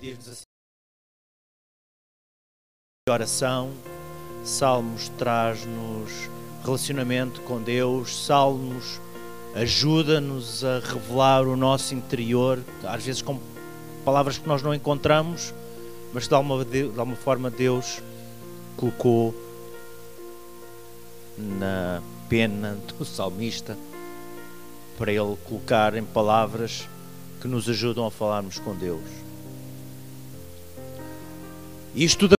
Diz-nos 0.00 0.28
assim: 0.28 0.44
oração, 3.10 3.70
Salmos 4.44 5.10
traz-nos 5.10 6.10
relacionamento 6.64 7.42
com 7.42 7.60
Deus, 7.60 8.24
Salmos 8.24 8.98
ajuda-nos 9.54 10.64
a 10.64 10.78
revelar 10.78 11.46
o 11.46 11.54
nosso 11.54 11.94
interior, 11.94 12.64
às 12.82 13.04
vezes 13.04 13.20
com 13.20 13.38
palavras 14.02 14.38
que 14.38 14.48
nós 14.48 14.62
não 14.62 14.74
encontramos, 14.74 15.52
mas 16.14 16.26
de 16.26 16.34
alguma, 16.34 16.64
de 16.64 16.84
alguma 16.84 17.16
forma 17.16 17.50
Deus 17.50 18.00
colocou 18.78 19.34
na 21.36 22.02
pena 22.26 22.78
do 22.96 23.04
salmista 23.04 23.76
para 24.96 25.12
ele 25.12 25.36
colocar 25.46 25.94
em 25.94 26.04
palavras 26.04 26.88
que 27.42 27.48
nos 27.48 27.68
ajudam 27.68 28.06
a 28.06 28.10
falarmos 28.10 28.58
com 28.58 28.74
Deus. 28.74 29.19
Isto 31.94 32.28
da 32.28 32.36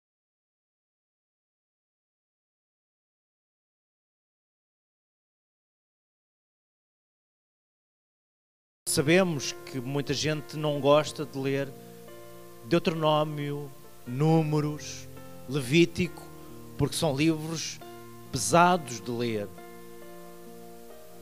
Sabemos 8.88 9.52
que 9.66 9.80
muita 9.80 10.14
gente 10.14 10.56
não 10.56 10.80
gosta 10.80 11.26
de 11.26 11.36
ler 11.36 11.68
Deuteronômio, 12.66 13.68
Números, 14.06 15.08
Levítico, 15.48 16.22
porque 16.78 16.94
são 16.94 17.16
livros 17.16 17.80
pesados 18.30 19.00
de 19.00 19.10
ler. 19.10 19.48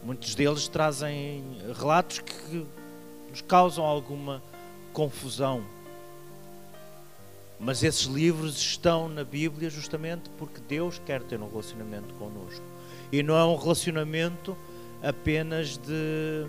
Muitos 0.03 0.35
deles 0.35 0.69
trazem 0.69 1.43
relatos 1.75 2.19
que 2.19 2.67
nos 3.31 3.41
causam 3.41 3.87
alguma 3.87 4.43
confusão. 4.93 5.78
Mas 7.59 7.83
esses 7.83 8.05
livros 8.05 8.57
estão 8.57 9.09
na 9.09 9.25
Bíblia 9.25 9.69
justamente 9.69 10.31
porque 10.39 10.61
Deus 10.69 11.01
quer 11.05 11.23
ter 11.23 11.41
um 11.41 11.49
relacionamento 11.49 12.15
connosco. 12.15 12.63
E 13.11 13.23
não 13.23 13.37
é 13.37 13.45
um 13.45 13.57
relacionamento 13.57 14.57
apenas 15.03 15.77
de 15.77 16.47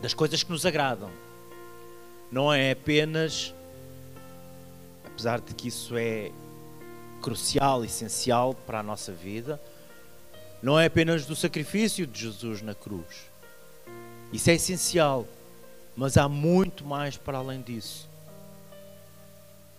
das 0.00 0.12
coisas 0.12 0.42
que 0.42 0.50
nos 0.50 0.66
agradam. 0.66 1.10
Não 2.30 2.52
é 2.52 2.72
apenas, 2.72 3.54
apesar 5.04 5.40
de 5.40 5.54
que 5.54 5.68
isso 5.68 5.96
é 5.96 6.30
crucial, 7.22 7.84
essencial 7.84 8.54
para 8.54 8.80
a 8.80 8.82
nossa 8.82 9.12
vida, 9.12 9.60
não 10.62 10.78
é 10.78 10.86
apenas 10.86 11.24
do 11.24 11.34
sacrifício 11.34 12.06
de 12.06 12.20
Jesus 12.20 12.62
na 12.62 12.74
cruz. 12.74 13.30
Isso 14.32 14.50
é 14.50 14.54
essencial, 14.54 15.26
mas 15.96 16.16
há 16.16 16.28
muito 16.28 16.84
mais 16.84 17.16
para 17.16 17.38
além 17.38 17.62
disso. 17.62 18.08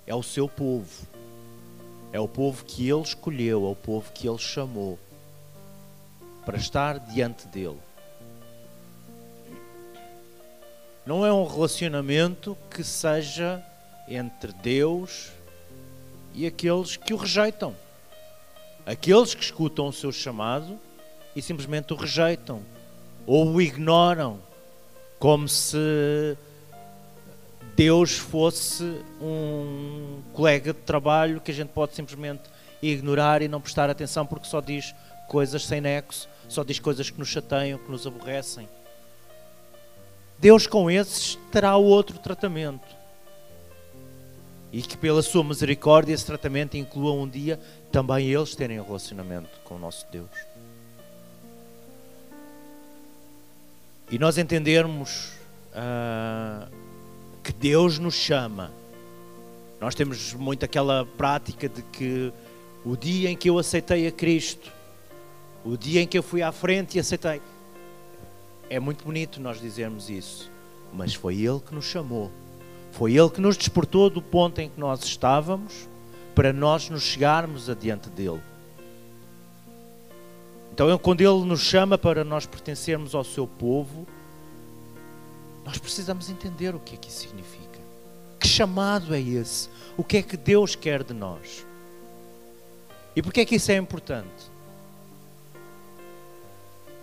É 0.07 0.15
o 0.15 0.23
seu 0.23 0.47
povo. 0.47 1.05
É 2.13 2.19
o 2.19 2.27
povo 2.27 2.63
que 2.63 2.89
ele 2.89 3.01
escolheu, 3.01 3.65
é 3.65 3.69
o 3.69 3.75
povo 3.75 4.11
que 4.13 4.27
ele 4.27 4.37
chamou 4.37 4.97
para 6.45 6.57
estar 6.57 6.97
diante 6.97 7.45
dele. 7.47 7.77
Não 11.05 11.25
é 11.25 11.31
um 11.31 11.45
relacionamento 11.45 12.57
que 12.71 12.83
seja 12.83 13.61
entre 14.07 14.53
Deus 14.53 15.29
e 16.33 16.45
aqueles 16.45 16.95
que 16.95 17.13
o 17.13 17.17
rejeitam. 17.17 17.75
Aqueles 18.85 19.35
que 19.35 19.43
escutam 19.43 19.89
o 19.89 19.93
seu 19.93 20.13
chamado 20.13 20.79
e 21.35 21.41
simplesmente 21.41 21.91
o 21.91 21.97
rejeitam 21.97 22.61
ou 23.25 23.51
o 23.51 23.61
ignoram, 23.61 24.39
como 25.19 25.49
se 25.49 26.37
Deus 27.75 28.17
fosse 28.17 28.83
um 29.21 30.21
colega 30.33 30.73
de 30.73 30.79
trabalho 30.79 31.41
que 31.41 31.51
a 31.51 31.53
gente 31.53 31.69
pode 31.69 31.95
simplesmente 31.95 32.43
ignorar 32.81 33.41
e 33.41 33.47
não 33.47 33.61
prestar 33.61 33.89
atenção 33.89 34.25
porque 34.25 34.47
só 34.47 34.61
diz 34.61 34.93
coisas 35.27 35.63
sem 35.63 35.81
nexo, 35.81 36.27
só 36.47 36.63
diz 36.63 36.79
coisas 36.79 37.09
que 37.09 37.19
nos 37.19 37.27
chateiam, 37.27 37.77
que 37.77 37.91
nos 37.91 38.07
aborrecem. 38.07 38.67
Deus 40.39 40.67
com 40.67 40.89
esses 40.89 41.37
terá 41.51 41.75
outro 41.77 42.19
tratamento. 42.19 42.95
E 44.71 44.81
que 44.81 44.97
pela 44.97 45.21
sua 45.21 45.43
misericórdia 45.43 46.13
esse 46.13 46.25
tratamento 46.25 46.77
inclua 46.77 47.13
um 47.13 47.27
dia 47.27 47.59
também 47.91 48.27
eles 48.27 48.53
terem 48.53 48.79
um 48.79 48.85
relacionamento 48.85 49.59
com 49.63 49.75
o 49.75 49.79
nosso 49.79 50.05
Deus. 50.11 50.29
E 54.09 54.19
nós 54.19 54.37
entendermos 54.37 55.31
uh, 55.73 56.69
que 57.47 57.53
Deus 57.53 57.97
nos 57.97 58.13
chama. 58.13 58.73
Nós 59.79 59.95
temos 59.95 60.33
muito 60.33 60.65
aquela 60.65 61.05
prática 61.05 61.69
de 61.69 61.81
que 61.81 62.33
o 62.83 62.97
dia 62.97 63.29
em 63.29 63.37
que 63.37 63.49
eu 63.49 63.57
aceitei 63.57 64.05
a 64.05 64.11
Cristo, 64.11 64.69
o 65.63 65.77
dia 65.77 66.01
em 66.01 66.07
que 66.07 66.17
eu 66.17 66.23
fui 66.23 66.41
à 66.41 66.51
frente 66.51 66.97
e 66.97 66.99
aceitei, 66.99 67.41
é 68.69 68.81
muito 68.81 69.05
bonito 69.05 69.39
nós 69.39 69.61
dizermos 69.61 70.09
isso, 70.09 70.51
mas 70.91 71.13
foi 71.13 71.35
Ele 71.35 71.61
que 71.61 71.73
nos 71.73 71.85
chamou. 71.85 72.29
Foi 72.91 73.13
Ele 73.13 73.29
que 73.29 73.39
nos 73.39 73.55
despertou 73.55 74.09
do 74.09 74.21
ponto 74.21 74.59
em 74.59 74.69
que 74.69 74.77
nós 74.77 75.01
estávamos 75.05 75.87
para 76.35 76.51
nós 76.51 76.89
nos 76.89 77.03
chegarmos 77.03 77.69
adiante 77.69 78.09
dele. 78.09 78.41
Então, 80.73 80.97
quando 80.97 81.21
Ele 81.21 81.45
nos 81.45 81.61
chama 81.61 81.97
para 81.97 82.25
nós 82.25 82.45
pertencermos 82.45 83.15
ao 83.15 83.23
seu 83.23 83.47
povo, 83.47 84.05
nós 85.67 85.77
precisamos 85.77 86.31
entender 86.31 86.73
o 86.73 86.79
que 86.79 86.95
é 86.95 86.97
que 86.97 87.09
isso 87.09 87.19
significa. 87.19 87.79
Que 88.39 88.47
chamado 88.47 89.13
é 89.13 89.21
esse? 89.21 89.69
O 89.95 90.03
que 90.03 90.17
é 90.17 90.23
que 90.23 90.35
Deus 90.35 90.75
quer 90.75 91.03
de 91.03 91.13
nós? 91.13 91.63
E 93.15 93.21
porquê 93.21 93.41
é 93.41 93.45
que 93.45 93.55
isso 93.55 93.71
é 93.71 93.75
importante? 93.75 94.57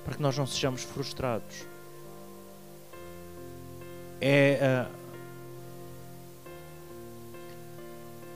para 0.05 0.15
que 0.15 0.23
nós 0.23 0.37
não 0.37 0.47
sejamos 0.47 0.83
frustrados. 0.83 1.65
É, 4.21 4.87
uh, 4.89 4.95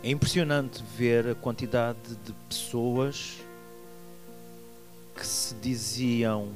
é 0.02 0.10
impressionante 0.10 0.82
ver 0.96 1.28
a 1.28 1.34
quantidade 1.34 2.16
de 2.24 2.32
pessoas 2.48 3.38
que 5.14 5.26
se 5.26 5.54
diziam 5.56 6.48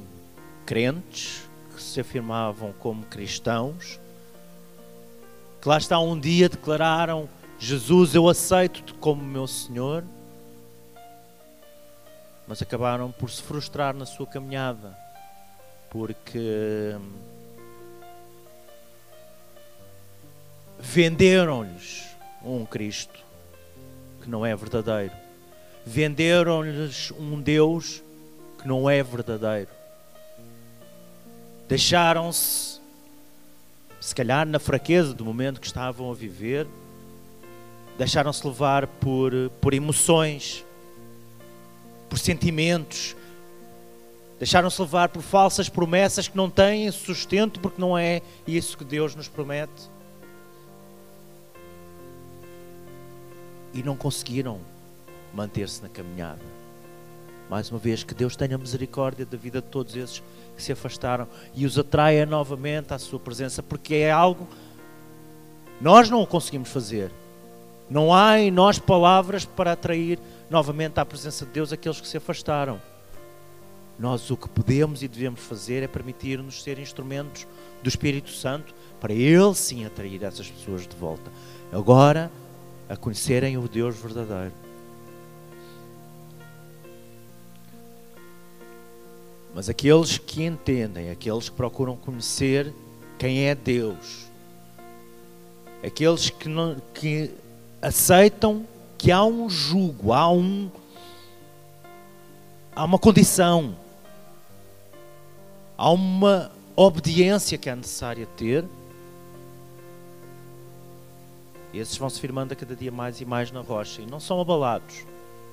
crentes, 0.65 1.43
que 1.73 1.81
se 1.81 1.99
afirmavam 1.99 2.73
como 2.79 3.03
cristãos, 3.05 3.99
que 5.61 5.67
lá 5.67 5.77
está 5.77 5.99
um 5.99 6.19
dia 6.19 6.47
declararam: 6.49 7.27
Jesus, 7.59 8.15
eu 8.15 8.29
aceito-te 8.29 8.93
como 8.93 9.23
meu 9.23 9.47
Senhor, 9.47 10.03
mas 12.47 12.61
acabaram 12.61 13.11
por 13.11 13.29
se 13.29 13.41
frustrar 13.41 13.93
na 13.93 14.05
sua 14.05 14.27
caminhada 14.27 15.03
porque 15.93 16.95
venderam-lhes 20.79 22.07
um 22.43 22.65
Cristo 22.65 23.19
que 24.19 24.27
não 24.27 24.43
é 24.43 24.55
verdadeiro. 24.55 25.13
Venderam-lhes 25.85 27.11
um 27.11 27.39
Deus 27.39 28.01
que 28.59 28.67
não 28.67 28.89
é 28.89 29.03
verdadeiro. 29.03 29.69
Deixaram-se, 31.67 32.79
se 33.99 34.13
calhar 34.13 34.45
na 34.45 34.59
fraqueza 34.59 35.13
do 35.13 35.23
momento 35.23 35.59
que 35.59 35.67
estavam 35.67 36.11
a 36.11 36.13
viver, 36.13 36.67
deixaram-se 37.97 38.45
levar 38.45 38.87
por, 38.87 39.31
por 39.61 39.73
emoções, 39.73 40.65
por 42.09 42.19
sentimentos, 42.19 43.15
Deixaram-se 44.43 44.81
levar 44.81 45.07
por 45.07 45.21
falsas 45.21 45.69
promessas 45.69 46.27
que 46.27 46.35
não 46.35 46.49
têm 46.49 46.91
sustento, 46.91 47.61
porque 47.61 47.79
não 47.79 47.97
é 47.97 48.21
isso 48.45 48.77
que 48.77 48.83
Deus 48.83 49.15
nos 49.15 49.29
promete. 49.29 49.89
E 53.73 53.81
não 53.81 53.95
conseguiram 53.95 54.59
manter-se 55.33 55.81
na 55.81 55.87
caminhada. 55.87 56.41
Mais 57.49 57.71
uma 57.71 57.79
vez, 57.79 58.03
que 58.03 58.13
Deus 58.13 58.35
tenha 58.35 58.57
misericórdia 58.57 59.25
da 59.25 59.37
vida 59.37 59.61
de 59.61 59.67
todos 59.67 59.95
esses 59.95 60.21
que 60.55 60.63
se 60.63 60.71
afastaram 60.71 61.27
e 61.53 61.65
os 61.65 61.77
atraia 61.77 62.25
novamente 62.25 62.93
à 62.93 62.99
sua 62.99 63.19
presença, 63.19 63.61
porque 63.63 63.95
é 63.95 64.11
algo 64.11 64.47
nós 65.81 66.09
não 66.09 66.21
o 66.21 66.27
conseguimos 66.27 66.69
fazer. 66.69 67.11
Não 67.89 68.13
há 68.13 68.39
em 68.39 68.49
nós 68.49 68.79
palavras 68.79 69.43
para 69.43 69.73
atrair 69.73 70.17
novamente 70.49 70.99
à 70.99 71.05
presença 71.05 71.45
de 71.45 71.51
Deus 71.51 71.73
aqueles 71.73 71.99
que 71.99 72.07
se 72.07 72.17
afastaram. 72.17 72.81
Nós 73.99 74.31
o 74.31 74.37
que 74.37 74.47
podemos 74.47 75.03
e 75.03 75.07
devemos 75.07 75.41
fazer 75.41 75.83
é 75.83 75.87
permitir-nos 75.87 76.63
ser 76.63 76.79
instrumentos 76.79 77.45
do 77.81 77.89
Espírito 77.89 78.31
Santo 78.31 78.73
para 78.99 79.13
Ele 79.13 79.53
sim 79.53 79.85
atrair 79.85 80.23
essas 80.23 80.49
pessoas 80.49 80.87
de 80.87 80.95
volta. 80.95 81.29
Agora, 81.71 82.31
a 82.87 82.95
conhecerem 82.95 83.57
o 83.57 83.67
Deus 83.67 83.97
verdadeiro. 83.97 84.53
Mas 89.53 89.69
aqueles 89.69 90.17
que 90.17 90.43
entendem, 90.43 91.11
aqueles 91.11 91.49
que 91.49 91.55
procuram 91.55 91.95
conhecer 91.95 92.73
quem 93.19 93.47
é 93.47 93.53
Deus, 93.53 94.27
aqueles 95.85 96.29
que, 96.29 96.49
não, 96.49 96.77
que 96.93 97.31
aceitam 97.81 98.65
que 98.97 99.11
há 99.11 99.23
um 99.23 99.49
jugo, 99.49 100.11
há 100.11 100.31
um 100.31 100.71
há 102.75 102.83
uma 102.83 102.97
condição, 102.97 103.75
há 105.77 105.91
uma 105.91 106.51
obediência 106.75 107.57
que 107.57 107.69
é 107.69 107.75
necessária 107.75 108.25
ter. 108.37 108.65
Esses 111.73 111.97
vão 111.97 112.09
se 112.09 112.19
firmando 112.19 112.53
a 112.53 112.55
cada 112.55 112.75
dia 112.75 112.91
mais 112.91 113.19
e 113.21 113.25
mais 113.25 113.51
na 113.51 113.61
rocha 113.61 114.01
e 114.01 114.05
não 114.05 114.19
são 114.19 114.39
abalados. 114.39 115.05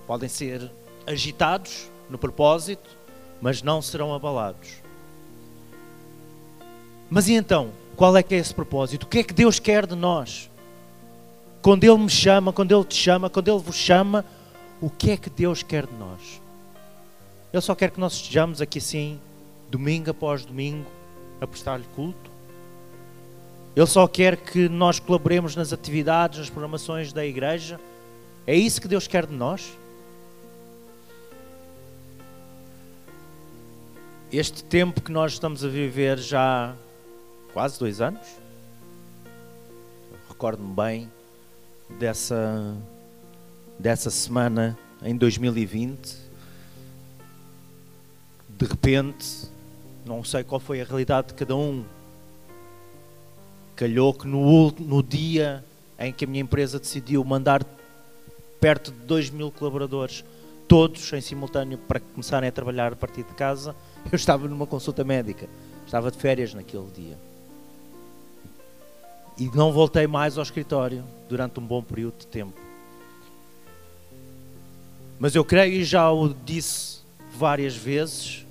Podem 0.06 0.29
ser 0.29 0.70
agitados 1.06 1.91
no 2.08 2.19
propósito, 2.19 3.00
mas 3.40 3.62
não 3.62 3.81
serão 3.81 4.14
abalados. 4.14 4.82
Mas 7.08 7.28
e 7.28 7.34
então? 7.34 7.70
Qual 7.96 8.16
é 8.16 8.22
que 8.22 8.34
é 8.34 8.38
esse 8.38 8.54
propósito? 8.54 9.04
O 9.04 9.06
que 9.06 9.19
é 9.19 9.22
que 9.22 9.34
Deus 9.34 9.58
quer 9.58 9.87
de 9.87 9.94
nós? 9.94 10.50
Quando 11.60 11.84
Ele 11.84 11.98
me 11.98 12.08
chama, 12.08 12.52
quando 12.52 12.72
Ele 12.72 12.84
te 12.84 12.94
chama, 12.94 13.28
quando 13.28 13.48
Ele 13.48 13.58
vos 13.58 13.76
chama, 13.76 14.25
o 14.81 14.88
que 14.88 15.10
é 15.10 15.16
que 15.16 15.28
Deus 15.28 15.62
quer 15.62 15.87
de 15.87 15.94
nós? 15.94 16.40
Ele 17.52 17.60
só 17.60 17.75
quer 17.75 17.90
que 17.90 18.00
nós 18.00 18.14
estejamos 18.14 18.60
aqui 18.62 18.78
assim, 18.78 19.20
domingo 19.70 20.10
após 20.10 20.44
domingo, 20.44 20.87
a 21.40 21.46
prestar-lhe 21.46 21.84
culto. 21.94 22.31
Ele 23.75 23.87
só 23.87 24.06
quer 24.06 24.37
que 24.37 24.69
nós 24.69 24.98
colaboremos 24.98 25.56
nas 25.56 25.72
atividades, 25.72 26.38
nas 26.38 26.50
programações 26.50 27.12
da 27.12 27.25
igreja. 27.26 27.81
É 28.46 28.54
isso 28.54 28.81
que 28.81 28.88
Deus 28.88 29.06
quer 29.06 29.26
de 29.26 29.34
nós? 29.34 29.72
Este 34.32 34.62
tempo 34.62 35.00
que 35.00 35.11
nós 35.11 35.32
estamos 35.32 35.65
a 35.65 35.69
viver 35.69 36.17
já 36.17 36.77
quase 37.53 37.81
dois 37.81 38.00
anos, 38.00 38.25
recordo-me 40.29 40.73
bem, 40.73 41.11
dessa, 41.99 42.77
dessa 43.77 44.09
semana 44.09 44.79
em 45.03 45.17
2020. 45.17 46.17
De 48.50 48.67
repente, 48.67 49.50
não 50.06 50.23
sei 50.23 50.44
qual 50.44 50.61
foi 50.61 50.81
a 50.81 50.85
realidade 50.85 51.29
de 51.29 51.35
cada 51.35 51.56
um. 51.56 51.85
Calhou 53.75 54.15
que 54.15 54.29
no, 54.29 54.71
no 54.79 55.03
dia 55.03 55.65
em 55.99 56.12
que 56.12 56.25
a 56.25 56.29
minha 56.29 56.43
empresa 56.43 56.79
decidiu 56.79 57.25
mandar 57.25 57.67
perto 58.61 58.93
de 58.93 58.99
2 58.99 59.31
mil 59.31 59.50
colaboradores, 59.50 60.25
todos 60.69 61.12
em 61.12 61.21
simultâneo, 61.21 61.79
para 61.79 61.99
começarem 61.99 62.49
a 62.49 62.53
trabalhar 62.53 62.93
a 62.93 62.97
partir 62.97 63.25
de 63.25 63.35
casa, 63.35 63.75
eu 64.11 64.17
estava 64.17 64.49
numa 64.49 64.67
consulta 64.67 65.05
médica. 65.05 65.49
Estava 65.85 66.11
de 66.11 66.19
férias 66.19 66.55
naquele 66.55 66.88
dia. 66.94 67.19
E 69.38 69.50
não 69.56 69.73
voltei 69.73 70.06
mais 70.06 70.37
ao 70.37 70.43
escritório 70.43 71.02
durante 71.29 71.58
um 71.58 71.67
bom 71.67 71.82
período 71.82 72.19
de 72.19 72.26
tempo. 72.26 72.58
Mas 75.19 75.35
eu 75.35 75.44
creio 75.44 75.75
e 75.75 75.85
já 75.85 76.11
o 76.11 76.29
disse 76.29 77.00
várias 77.37 77.76
vezes 77.76 78.47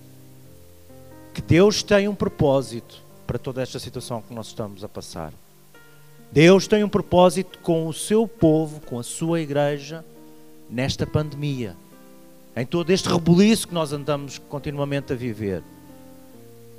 que 1.33 1.41
Deus 1.41 1.81
tem 1.83 2.07
um 2.07 2.15
propósito 2.15 3.01
para 3.25 3.39
toda 3.39 3.61
esta 3.61 3.79
situação 3.79 4.21
que 4.21 4.33
nós 4.33 4.47
estamos 4.47 4.83
a 4.83 4.89
passar. 4.89 5.33
Deus 6.31 6.67
tem 6.67 6.83
um 6.83 6.89
propósito 6.89 7.59
com 7.59 7.87
o 7.87 7.93
seu 7.93 8.27
povo, 8.27 8.81
com 8.81 8.99
a 8.99 9.03
sua 9.03 9.41
igreja, 9.41 10.05
nesta 10.69 11.07
pandemia, 11.07 11.75
em 12.59 12.65
todo 12.65 12.89
este 12.91 13.09
rebuliço 13.09 13.67
que 13.67 13.73
nós 13.73 13.93
andamos 13.93 14.37
continuamente 14.37 15.13
a 15.13 15.15
viver. 15.15 15.63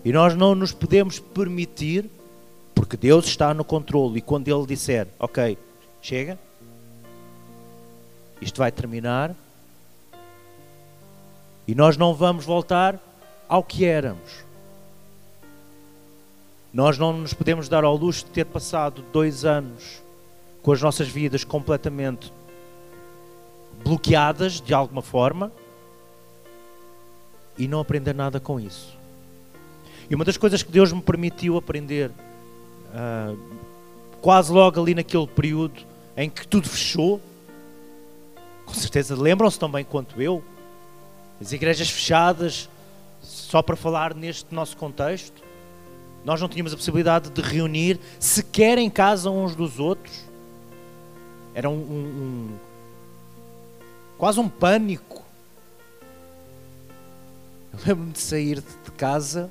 E 0.04 0.12
nós 0.12 0.34
não 0.34 0.54
nos 0.54 0.72
podemos 0.72 1.18
permitir, 1.18 2.08
porque 2.74 2.96
Deus 2.96 3.26
está 3.26 3.52
no 3.54 3.64
controle, 3.64 4.18
e 4.18 4.22
quando 4.22 4.48
Ele 4.48 4.66
disser, 4.66 5.06
ok, 5.18 5.56
Chega. 6.02 6.38
Isto 8.40 8.58
vai 8.58 8.72
terminar. 8.72 9.34
E 11.66 11.74
nós 11.74 11.96
não 11.96 12.14
vamos 12.14 12.44
voltar 12.44 12.98
ao 13.48 13.62
que 13.62 13.84
éramos. 13.84 14.44
Nós 16.72 16.96
não 16.96 17.12
nos 17.12 17.34
podemos 17.34 17.68
dar 17.68 17.84
ao 17.84 17.96
luxo 17.96 18.24
de 18.24 18.30
ter 18.30 18.46
passado 18.46 19.04
dois 19.12 19.44
anos 19.44 20.00
com 20.62 20.72
as 20.72 20.80
nossas 20.80 21.08
vidas 21.08 21.44
completamente 21.44 22.32
bloqueadas 23.82 24.60
de 24.60 24.72
alguma 24.72 25.02
forma 25.02 25.50
e 27.60 27.68
não 27.68 27.78
aprender 27.78 28.14
nada 28.14 28.40
com 28.40 28.58
isso. 28.58 28.96
E 30.08 30.14
uma 30.14 30.24
das 30.24 30.38
coisas 30.38 30.62
que 30.62 30.72
Deus 30.72 30.90
me 30.92 31.02
permitiu 31.02 31.58
aprender, 31.58 32.10
uh, 32.10 33.38
quase 34.22 34.50
logo 34.50 34.80
ali 34.80 34.94
naquele 34.94 35.26
período, 35.26 35.82
em 36.16 36.30
que 36.30 36.48
tudo 36.48 36.66
fechou. 36.66 37.20
Com 38.64 38.72
certeza 38.72 39.14
lembram-se 39.14 39.58
também 39.58 39.84
quanto 39.84 40.22
eu. 40.22 40.42
As 41.38 41.52
igrejas 41.52 41.90
fechadas, 41.90 42.66
só 43.22 43.60
para 43.60 43.76
falar 43.76 44.14
neste 44.14 44.54
nosso 44.54 44.74
contexto. 44.78 45.42
Nós 46.24 46.40
não 46.40 46.48
tínhamos 46.48 46.72
a 46.72 46.76
possibilidade 46.76 47.28
de 47.28 47.42
reunir 47.42 48.00
sequer 48.18 48.78
em 48.78 48.88
casa 48.88 49.30
uns 49.30 49.54
dos 49.54 49.78
outros. 49.78 50.24
Era 51.54 51.68
um, 51.68 51.74
um, 51.74 51.78
um 51.78 52.58
quase 54.16 54.40
um 54.40 54.48
pânico. 54.48 55.19
Eu 57.72 57.78
lembro-me 57.86 58.12
de 58.12 58.18
sair 58.18 58.60
de 58.60 58.90
casa 58.96 59.50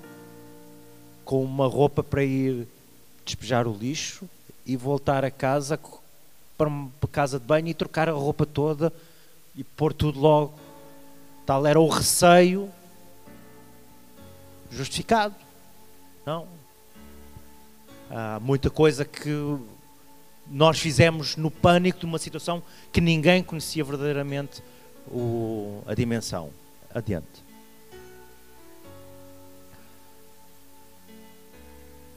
com 1.24 1.44
uma 1.44 1.68
roupa 1.68 2.04
para 2.04 2.24
ir 2.24 2.68
despejar 3.24 3.68
o 3.68 3.74
lixo 3.74 4.28
e 4.66 4.76
voltar 4.76 5.24
a 5.24 5.32
casa 5.32 5.80
para 6.58 6.68
uma 6.68 6.92
casa 7.12 7.40
de 7.40 7.46
banho 7.46 7.68
e 7.68 7.74
trocar 7.74 8.10
a 8.10 8.12
roupa 8.12 8.46
toda 8.46 8.92
e 9.56 9.64
pôr 9.64 9.94
tudo 9.94 10.20
logo. 10.20 10.54
Tal 11.46 11.66
era 11.66 11.80
o 11.80 11.88
receio 11.88 12.70
justificado. 14.70 15.36
Não. 16.26 16.48
Há 18.10 18.40
muita 18.40 18.70
coisa 18.70 19.06
que 19.06 19.32
nós 20.48 20.80
fizemos 20.80 21.36
no 21.36 21.50
pânico 21.50 22.00
de 22.00 22.06
uma 22.06 22.18
situação 22.18 22.62
que 22.92 23.00
ninguém 23.00 23.44
conhecia 23.44 23.84
verdadeiramente 23.84 24.62
o, 25.08 25.82
a 25.88 25.94
dimensão. 25.94 26.50
Adiante. 26.94 27.49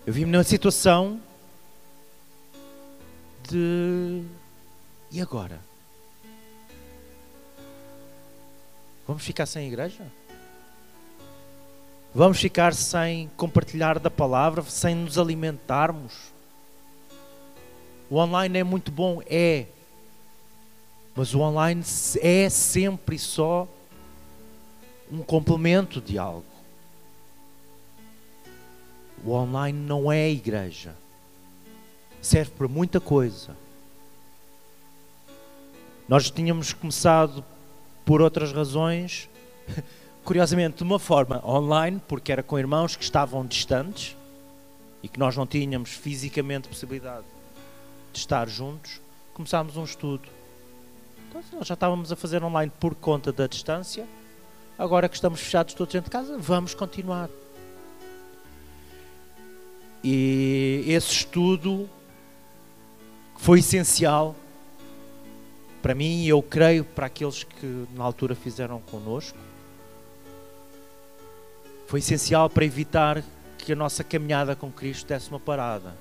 Eu 0.05 0.13
vi-me 0.13 0.33
numa 0.33 0.43
situação 0.43 1.21
de. 3.49 4.25
E 5.13 5.21
agora? 5.21 5.61
Vamos 9.07 9.23
ficar 9.23 9.47
sem 9.47 9.69
igreja? 9.69 10.05
Vamos 12.13 12.41
ficar 12.41 12.75
sem 12.75 13.31
compartilhar 13.37 14.01
da 14.01 14.11
palavra, 14.11 14.63
sem 14.65 14.95
nos 14.95 15.19
alimentarmos? 15.19 16.33
O 18.11 18.17
online 18.17 18.59
é 18.59 18.65
muito 18.65 18.91
bom, 18.91 19.23
é. 19.27 19.67
Mas 21.15 21.33
o 21.33 21.41
online 21.41 21.85
é 22.21 22.49
sempre 22.51 23.21
só 23.21 23.69
um 25.11 25.23
complemento 25.23 26.01
de 26.01 26.19
algo. 26.19 26.52
O 29.25 29.33
online 29.33 29.79
não 29.79 30.11
é 30.11 30.31
igreja 30.31 30.95
serve 32.23 32.53
para 32.53 32.69
muita 32.69 33.01
coisa. 33.01 33.57
Nós 36.09 36.31
tínhamos 36.31 36.73
começado 36.73 37.45
por 38.05 38.23
outras 38.23 38.53
razões, 38.53 39.29
curiosamente 40.25 40.79
de 40.79 40.83
uma 40.85 40.99
forma 40.99 41.43
online, 41.45 42.01
porque 42.07 42.31
era 42.31 42.43
com 42.43 42.59
irmãos 42.59 42.95
que 42.95 43.03
estavam 43.03 43.45
distantes 43.45 44.17
e 45.03 45.09
que 45.09 45.19
nós 45.19 45.37
não 45.37 45.47
tínhamos 45.47 45.91
fisicamente 45.91 46.69
possibilidade 46.69 47.27
de 48.13 48.19
estar 48.19 48.49
juntos, 48.49 49.01
começámos 49.35 49.77
um 49.77 49.85
estudo. 49.85 50.29
Então, 51.29 51.43
nós 51.53 51.67
já 51.67 51.75
estávamos 51.75 52.13
a 52.13 52.17
fazer 52.17 52.45
online 52.45 52.71
por 52.79 52.95
conta 52.95 53.33
da 53.33 53.47
distância, 53.49 54.07
agora 54.79 55.09
que 55.09 55.17
estamos 55.17 55.41
fechados 55.41 55.75
todos 55.75 55.93
dentro 55.93 56.09
de 56.09 56.13
casa, 56.13 56.39
vamos 56.39 56.75
continuar. 56.75 57.29
E 60.03 60.85
esse 60.87 61.13
estudo 61.13 61.89
foi 63.37 63.61
essencial 63.61 64.35
para 65.83 65.95
mim 65.95 66.23
e 66.23 66.29
eu 66.29 66.41
creio 66.41 66.85
para 66.85 67.07
aqueles 67.07 67.43
que 67.43 67.87
na 67.95 68.05
altura 68.05 68.35
fizeram 68.35 68.81
connosco. 68.81 69.37
Foi 71.87 71.99
essencial 71.99 72.49
para 72.49 72.65
evitar 72.65 73.23
que 73.59 73.73
a 73.73 73.77
nossa 73.77 74.03
caminhada 74.03 74.57
com 74.57 74.71
Cristo 74.71 75.07
desse 75.07 75.29
uma 75.29 75.41
parada. 75.41 75.95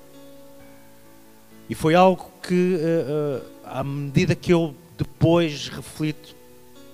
E 1.69 1.75
foi 1.75 1.95
algo 1.95 2.31
que, 2.43 2.75
uh, 2.75 3.39
uh, 3.39 3.45
à 3.65 3.83
medida 3.83 4.35
que 4.35 4.53
eu 4.53 4.75
depois 4.97 5.67
reflito, 5.69 6.35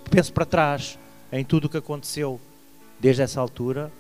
penso 0.10 0.32
para 0.32 0.46
trás 0.46 0.98
em 1.32 1.44
tudo 1.44 1.66
o 1.66 1.70
que 1.70 1.78
aconteceu 1.78 2.40
desde 3.00 3.22
essa 3.22 3.40
altura, 3.40 3.92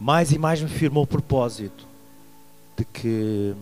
mais 0.00 0.32
e 0.32 0.38
mais 0.38 0.62
me 0.62 0.68
firmou 0.68 1.04
o 1.04 1.06
propósito 1.06 1.86
de 2.76 2.84
que 2.86 3.54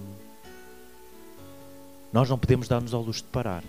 nós 2.13 2.31
não 2.31 2.39
podemos 2.39 2.69
dar-nos 2.69 2.95
ao 2.95 3.03
luxo 3.03 3.23
de 3.23 3.29
parar. 3.29 3.65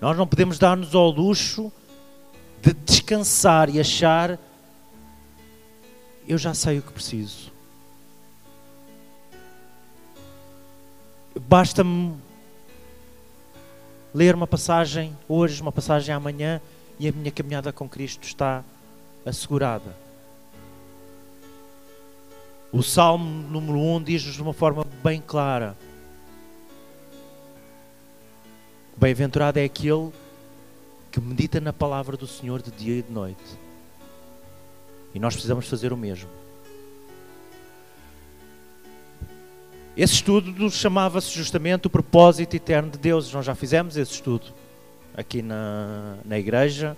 Nós 0.00 0.16
não 0.16 0.26
podemos 0.26 0.58
dar-nos 0.58 0.94
ao 0.94 1.10
luxo 1.10 1.72
de 2.62 2.72
descansar 2.72 3.68
e 3.68 3.80
achar 3.80 4.38
eu 6.28 6.38
já 6.38 6.54
sei 6.54 6.78
o 6.78 6.82
que 6.82 6.92
preciso. 6.92 7.50
Basta-me 11.48 12.14
ler 14.14 14.36
uma 14.36 14.46
passagem 14.46 15.16
hoje, 15.28 15.60
uma 15.60 15.72
passagem 15.72 16.14
amanhã 16.14 16.60
e 17.00 17.08
a 17.08 17.12
minha 17.12 17.32
caminhada 17.32 17.72
com 17.72 17.88
Cristo 17.88 18.22
está 18.22 18.62
assegurada. 19.26 20.09
O 22.72 22.84
Salmo 22.84 23.48
número 23.48 23.78
1 23.78 24.02
diz-nos 24.04 24.34
de 24.34 24.42
uma 24.42 24.52
forma 24.52 24.86
bem 25.02 25.20
clara: 25.20 25.76
Bem-aventurado 28.96 29.58
é 29.58 29.64
aquele 29.64 30.12
que 31.10 31.20
medita 31.20 31.60
na 31.60 31.72
palavra 31.72 32.16
do 32.16 32.28
Senhor 32.28 32.62
de 32.62 32.70
dia 32.70 32.98
e 32.98 33.02
de 33.02 33.10
noite. 33.10 33.58
E 35.12 35.18
nós 35.18 35.34
precisamos 35.34 35.68
fazer 35.68 35.92
o 35.92 35.96
mesmo. 35.96 36.30
Esse 39.96 40.14
estudo 40.14 40.70
chamava-se 40.70 41.30
justamente 41.30 41.88
o 41.88 41.90
propósito 41.90 42.54
eterno 42.54 42.90
de 42.90 42.98
Deus. 42.98 43.32
Nós 43.32 43.44
já 43.44 43.54
fizemos 43.56 43.96
esse 43.96 44.12
estudo 44.12 44.46
aqui 45.16 45.42
na, 45.42 46.18
na 46.24 46.38
igreja 46.38 46.96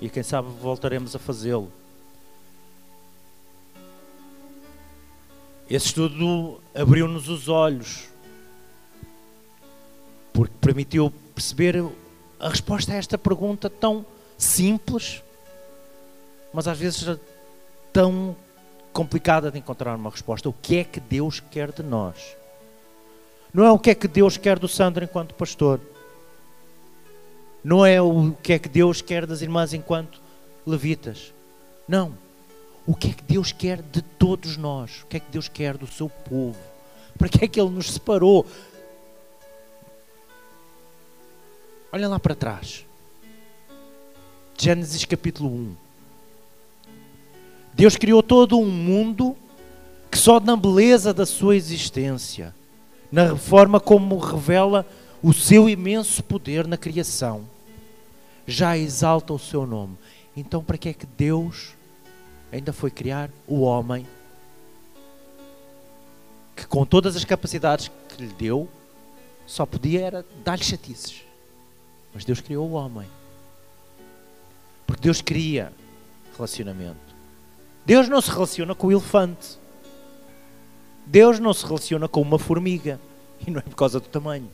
e 0.00 0.08
quem 0.08 0.22
sabe 0.22 0.48
voltaremos 0.62 1.16
a 1.16 1.18
fazê-lo. 1.18 1.72
Esse 5.70 5.86
estudo 5.86 6.62
abriu-nos 6.74 7.28
os 7.28 7.46
olhos, 7.46 8.08
porque 10.32 10.54
permitiu 10.62 11.12
perceber 11.34 11.84
a 12.40 12.48
resposta 12.48 12.92
a 12.92 12.96
esta 12.96 13.18
pergunta 13.18 13.68
tão 13.68 14.06
simples, 14.38 15.22
mas 16.54 16.66
às 16.66 16.78
vezes 16.78 17.18
tão 17.92 18.34
complicada 18.94 19.50
de 19.50 19.58
encontrar 19.58 19.94
uma 19.94 20.08
resposta. 20.08 20.48
O 20.48 20.54
que 20.54 20.78
é 20.78 20.84
que 20.84 21.00
Deus 21.00 21.38
quer 21.38 21.70
de 21.70 21.82
nós? 21.82 22.34
Não 23.52 23.62
é 23.62 23.70
o 23.70 23.78
que 23.78 23.90
é 23.90 23.94
que 23.94 24.08
Deus 24.08 24.38
quer 24.38 24.58
do 24.58 24.68
Sandro 24.68 25.04
enquanto 25.04 25.34
pastor. 25.34 25.80
Não 27.62 27.84
é 27.84 28.00
o 28.00 28.32
que 28.42 28.54
é 28.54 28.58
que 28.58 28.70
Deus 28.70 29.02
quer 29.02 29.26
das 29.26 29.42
irmãs 29.42 29.74
enquanto 29.74 30.18
levitas. 30.64 31.34
Não 31.86 32.27
o 32.88 32.94
que 32.94 33.08
é 33.08 33.12
que 33.12 33.22
Deus 33.22 33.52
quer 33.52 33.82
de 33.82 34.00
todos 34.00 34.56
nós, 34.56 35.02
o 35.02 35.06
que 35.08 35.18
é 35.18 35.20
que 35.20 35.30
Deus 35.30 35.46
quer 35.46 35.76
do 35.76 35.86
seu 35.86 36.08
povo, 36.08 36.58
para 37.18 37.28
que 37.28 37.44
é 37.44 37.46
que 37.46 37.60
Ele 37.60 37.68
nos 37.68 37.92
separou. 37.92 38.46
Olha 41.92 42.08
lá 42.08 42.18
para 42.18 42.34
trás, 42.34 42.86
Gênesis 44.56 45.04
capítulo 45.04 45.50
1. 45.50 45.76
Deus 47.74 47.94
criou 47.94 48.22
todo 48.22 48.58
um 48.58 48.70
mundo 48.70 49.36
que 50.10 50.16
só 50.16 50.40
na 50.40 50.56
beleza 50.56 51.12
da 51.12 51.26
sua 51.26 51.56
existência, 51.56 52.54
na 53.12 53.36
forma 53.36 53.78
como 53.78 54.16
revela 54.16 54.86
o 55.22 55.34
seu 55.34 55.68
imenso 55.68 56.24
poder 56.24 56.66
na 56.66 56.78
criação, 56.78 57.44
já 58.46 58.78
exalta 58.78 59.34
o 59.34 59.38
seu 59.38 59.66
nome. 59.66 59.94
Então, 60.34 60.64
para 60.64 60.78
que 60.78 60.88
é 60.88 60.94
que 60.94 61.04
Deus 61.04 61.76
ainda 62.52 62.72
foi 62.72 62.90
criar 62.90 63.30
o 63.46 63.60
homem 63.60 64.06
que 66.58 66.66
com 66.66 66.84
todas 66.84 67.14
as 67.14 67.24
capacidades 67.24 67.90
que 68.08 68.22
lhe 68.22 68.32
deu, 68.32 68.68
só 69.46 69.64
podia 69.64 70.00
era 70.00 70.26
dar-lhe 70.44 70.64
chatices. 70.64 71.22
Mas 72.12 72.24
Deus 72.24 72.40
criou 72.40 72.68
o 72.68 72.72
homem. 72.72 73.06
Porque 74.86 75.02
Deus 75.02 75.22
cria 75.22 75.72
relacionamento. 76.34 76.96
Deus 77.86 78.08
não 78.08 78.20
se 78.20 78.30
relaciona 78.30 78.74
com 78.74 78.88
o 78.88 78.92
elefante. 78.92 79.56
Deus 81.06 81.38
não 81.38 81.54
se 81.54 81.64
relaciona 81.64 82.08
com 82.08 82.20
uma 82.20 82.38
formiga. 82.38 83.00
E 83.46 83.52
não 83.52 83.60
é 83.60 83.62
por 83.62 83.76
causa 83.76 84.00
do 84.00 84.08
tamanho. 84.08 84.50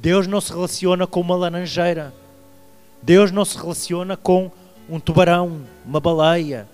Deus 0.00 0.26
não 0.26 0.40
se 0.40 0.52
relaciona 0.52 1.06
com 1.06 1.20
uma 1.20 1.36
laranjeira. 1.36 2.12
Deus 3.00 3.30
não 3.30 3.44
se 3.44 3.56
relaciona 3.56 4.16
com 4.16 4.50
um 4.88 4.98
tubarão, 4.98 5.64
uma 5.86 6.00
baleia, 6.00 6.68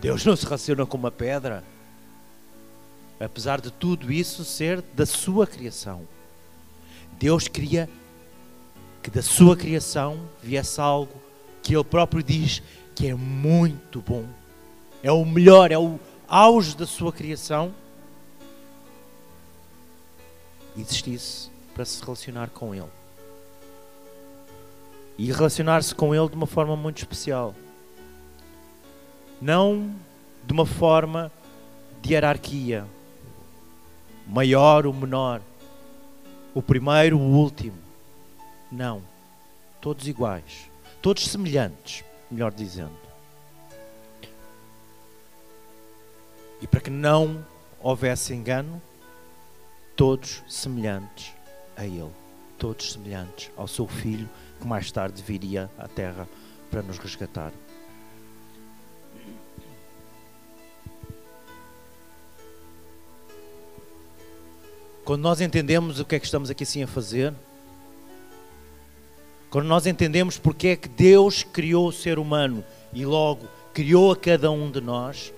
Deus 0.00 0.24
não 0.24 0.36
se 0.36 0.44
relaciona 0.44 0.84
com 0.84 0.96
uma 0.96 1.10
pedra. 1.10 1.64
Apesar 3.18 3.60
de 3.60 3.70
tudo 3.70 4.12
isso 4.12 4.44
ser 4.44 4.82
da 4.94 5.06
sua 5.06 5.46
criação. 5.46 6.06
Deus 7.18 7.48
queria 7.48 7.88
que 9.02 9.10
da 9.10 9.22
sua 9.22 9.56
criação 9.56 10.20
viesse 10.42 10.80
algo 10.80 11.14
que 11.62 11.74
Ele 11.74 11.84
próprio 11.84 12.22
diz 12.22 12.62
que 12.94 13.08
é 13.08 13.14
muito 13.14 14.02
bom. 14.02 14.26
É 15.02 15.10
o 15.10 15.24
melhor, 15.24 15.72
é 15.72 15.78
o 15.78 15.98
auge 16.28 16.76
da 16.76 16.86
sua 16.86 17.12
criação. 17.12 17.74
Existisse 20.76 21.50
para 21.74 21.86
se 21.86 22.02
relacionar 22.02 22.50
com 22.50 22.74
Ele. 22.74 22.84
E 25.16 25.32
relacionar-se 25.32 25.94
com 25.94 26.14
Ele 26.14 26.28
de 26.28 26.34
uma 26.34 26.46
forma 26.46 26.76
muito 26.76 26.98
especial 26.98 27.54
não 29.40 29.94
de 30.44 30.52
uma 30.52 30.66
forma 30.66 31.30
de 32.00 32.12
hierarquia, 32.12 32.86
maior 34.26 34.86
ou 34.86 34.92
menor, 34.92 35.40
o 36.54 36.62
primeiro, 36.62 37.18
o 37.18 37.36
último. 37.36 37.76
Não. 38.72 39.02
Todos 39.80 40.08
iguais. 40.08 40.70
Todos 41.02 41.28
semelhantes, 41.28 42.02
melhor 42.30 42.52
dizendo. 42.52 42.96
E 46.60 46.66
para 46.66 46.80
que 46.80 46.90
não 46.90 47.44
houvesse 47.78 48.32
engano, 48.32 48.80
todos 49.94 50.42
semelhantes 50.48 51.34
a 51.76 51.84
Ele. 51.84 52.10
Todos 52.58 52.92
semelhantes 52.92 53.50
ao 53.54 53.68
seu 53.68 53.86
Filho, 53.86 54.28
que 54.58 54.66
mais 54.66 54.90
tarde 54.90 55.22
viria 55.22 55.70
à 55.78 55.86
Terra 55.86 56.26
para 56.70 56.80
nos 56.80 56.96
resgatar. 56.96 57.52
Quando 65.06 65.22
nós 65.22 65.40
entendemos 65.40 66.00
o 66.00 66.04
que 66.04 66.16
é 66.16 66.18
que 66.18 66.24
estamos 66.24 66.50
aqui 66.50 66.64
assim 66.64 66.82
a 66.82 66.86
fazer, 66.88 67.32
quando 69.48 69.66
nós 69.66 69.86
entendemos 69.86 70.36
porque 70.36 70.66
é 70.66 70.76
que 70.76 70.88
Deus 70.88 71.44
criou 71.44 71.86
o 71.86 71.92
ser 71.92 72.18
humano 72.18 72.64
e 72.92 73.06
logo 73.06 73.46
criou 73.72 74.10
a 74.10 74.16
cada 74.16 74.50
um 74.50 74.68
de 74.68 74.80
nós, 74.80 75.32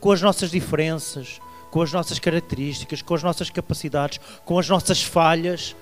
com 0.00 0.10
as 0.10 0.20
nossas 0.20 0.50
diferenças, 0.50 1.40
com 1.70 1.80
as 1.82 1.92
nossas 1.92 2.18
características, 2.18 3.00
com 3.00 3.14
as 3.14 3.22
nossas 3.22 3.48
capacidades, 3.48 4.18
com 4.44 4.58
as 4.58 4.68
nossas 4.68 5.00
falhas, 5.00 5.76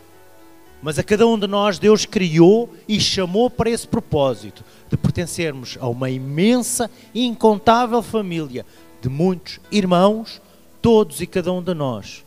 mas 0.83 0.99
a 0.99 1.03
cada 1.03 1.27
um 1.27 1.39
de 1.39 1.47
nós 1.47 1.79
Deus 1.79 2.05
criou 2.05 2.75
e 2.87 3.01
chamou 3.01 3.49
para 3.49 3.71
esse 3.71 3.89
propósito 3.89 4.63
de 4.91 4.99
pertencermos 4.99 5.79
a 5.81 5.89
uma 5.89 6.11
imensa 6.11 6.91
e 7.15 7.25
incontável 7.25 8.03
família 8.03 8.67
de 9.01 9.09
muitos 9.09 9.61
irmãos, 9.73 10.43
todos 10.83 11.23
e 11.23 11.27
cada 11.27 11.51
um 11.51 11.63
de 11.63 11.73
nós 11.73 12.23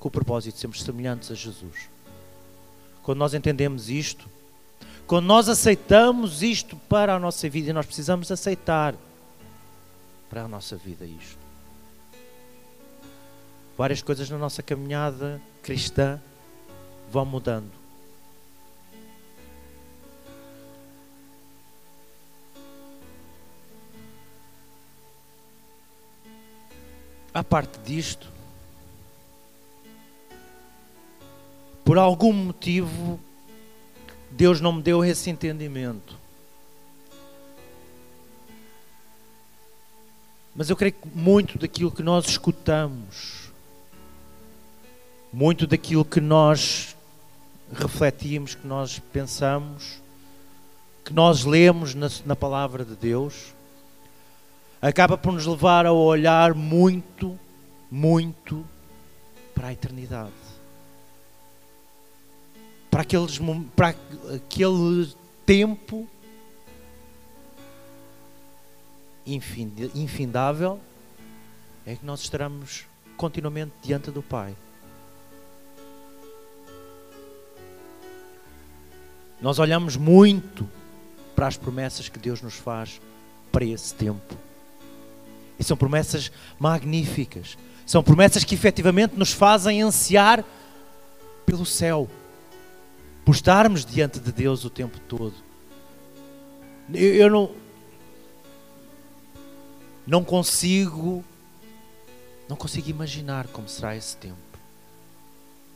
com 0.00 0.08
o 0.08 0.10
propósito 0.10 0.54
de 0.54 0.60
sermos 0.60 0.82
semelhantes 0.82 1.30
a 1.30 1.34
Jesus. 1.34 1.88
Quando 3.02 3.18
nós 3.18 3.34
entendemos 3.34 3.90
isto, 3.90 4.26
quando 5.06 5.26
nós 5.26 5.48
aceitamos 5.48 6.42
isto 6.42 6.74
para 6.88 7.14
a 7.14 7.18
nossa 7.18 7.48
vida, 7.48 7.70
e 7.70 7.72
nós 7.72 7.86
precisamos 7.86 8.32
aceitar 8.32 8.94
para 10.28 10.44
a 10.44 10.48
nossa 10.48 10.76
vida 10.76 11.04
isto. 11.04 11.38
Várias 13.76 14.02
coisas 14.02 14.28
na 14.30 14.38
nossa 14.38 14.62
caminhada 14.62 15.40
cristã 15.62 16.20
vão 17.10 17.26
mudando. 17.26 17.70
A 27.32 27.44
parte 27.44 27.78
disto, 27.80 28.39
por 31.84 31.98
algum 31.98 32.32
motivo, 32.32 33.18
Deus 34.30 34.60
não 34.60 34.72
me 34.72 34.82
deu 34.82 35.04
esse 35.04 35.30
entendimento. 35.30 36.18
Mas 40.54 40.68
eu 40.68 40.76
creio 40.76 40.92
que 40.92 41.08
muito 41.14 41.58
daquilo 41.58 41.90
que 41.90 42.02
nós 42.02 42.26
escutamos, 42.26 43.50
muito 45.32 45.66
daquilo 45.66 46.04
que 46.04 46.20
nós 46.20 46.96
refletimos, 47.72 48.54
que 48.54 48.66
nós 48.66 48.98
pensamos, 49.12 50.02
que 51.04 51.12
nós 51.12 51.44
lemos 51.44 51.94
na, 51.94 52.08
na 52.26 52.36
palavra 52.36 52.84
de 52.84 52.96
Deus, 52.96 53.54
acaba 54.82 55.16
por 55.16 55.32
nos 55.32 55.46
levar 55.46 55.86
a 55.86 55.92
olhar 55.92 56.54
muito 56.54 57.38
muito 57.90 58.64
para 59.54 59.68
a 59.68 59.72
eternidade. 59.72 60.49
Para, 63.00 63.02
aqueles, 63.02 63.40
para 63.74 63.94
aquele 64.34 65.14
tempo 65.46 66.06
infindável 69.24 70.78
é 71.86 71.96
que 71.96 72.04
nós 72.04 72.20
estaremos 72.20 72.84
continuamente 73.16 73.72
diante 73.82 74.10
do 74.10 74.22
Pai. 74.22 74.54
Nós 79.40 79.58
olhamos 79.58 79.96
muito 79.96 80.68
para 81.34 81.46
as 81.46 81.56
promessas 81.56 82.10
que 82.10 82.18
Deus 82.18 82.42
nos 82.42 82.54
faz 82.54 83.00
para 83.50 83.64
esse 83.64 83.94
tempo. 83.94 84.36
E 85.58 85.64
são 85.64 85.76
promessas 85.76 86.30
magníficas. 86.58 87.56
São 87.86 88.02
promessas 88.02 88.44
que 88.44 88.54
efetivamente 88.54 89.16
nos 89.16 89.32
fazem 89.32 89.80
ansiar 89.80 90.44
pelo 91.46 91.64
céu, 91.64 92.06
por 93.30 93.36
estarmos 93.36 93.84
diante 93.84 94.18
de 94.18 94.32
Deus 94.32 94.64
o 94.64 94.70
tempo 94.70 94.98
todo. 95.06 95.36
Eu, 96.92 97.14
eu 97.14 97.30
não, 97.30 97.54
não 100.04 100.24
consigo, 100.24 101.24
não 102.48 102.56
consigo 102.56 102.90
imaginar 102.90 103.46
como 103.46 103.68
será 103.68 103.94
esse 103.94 104.16
tempo. 104.16 104.34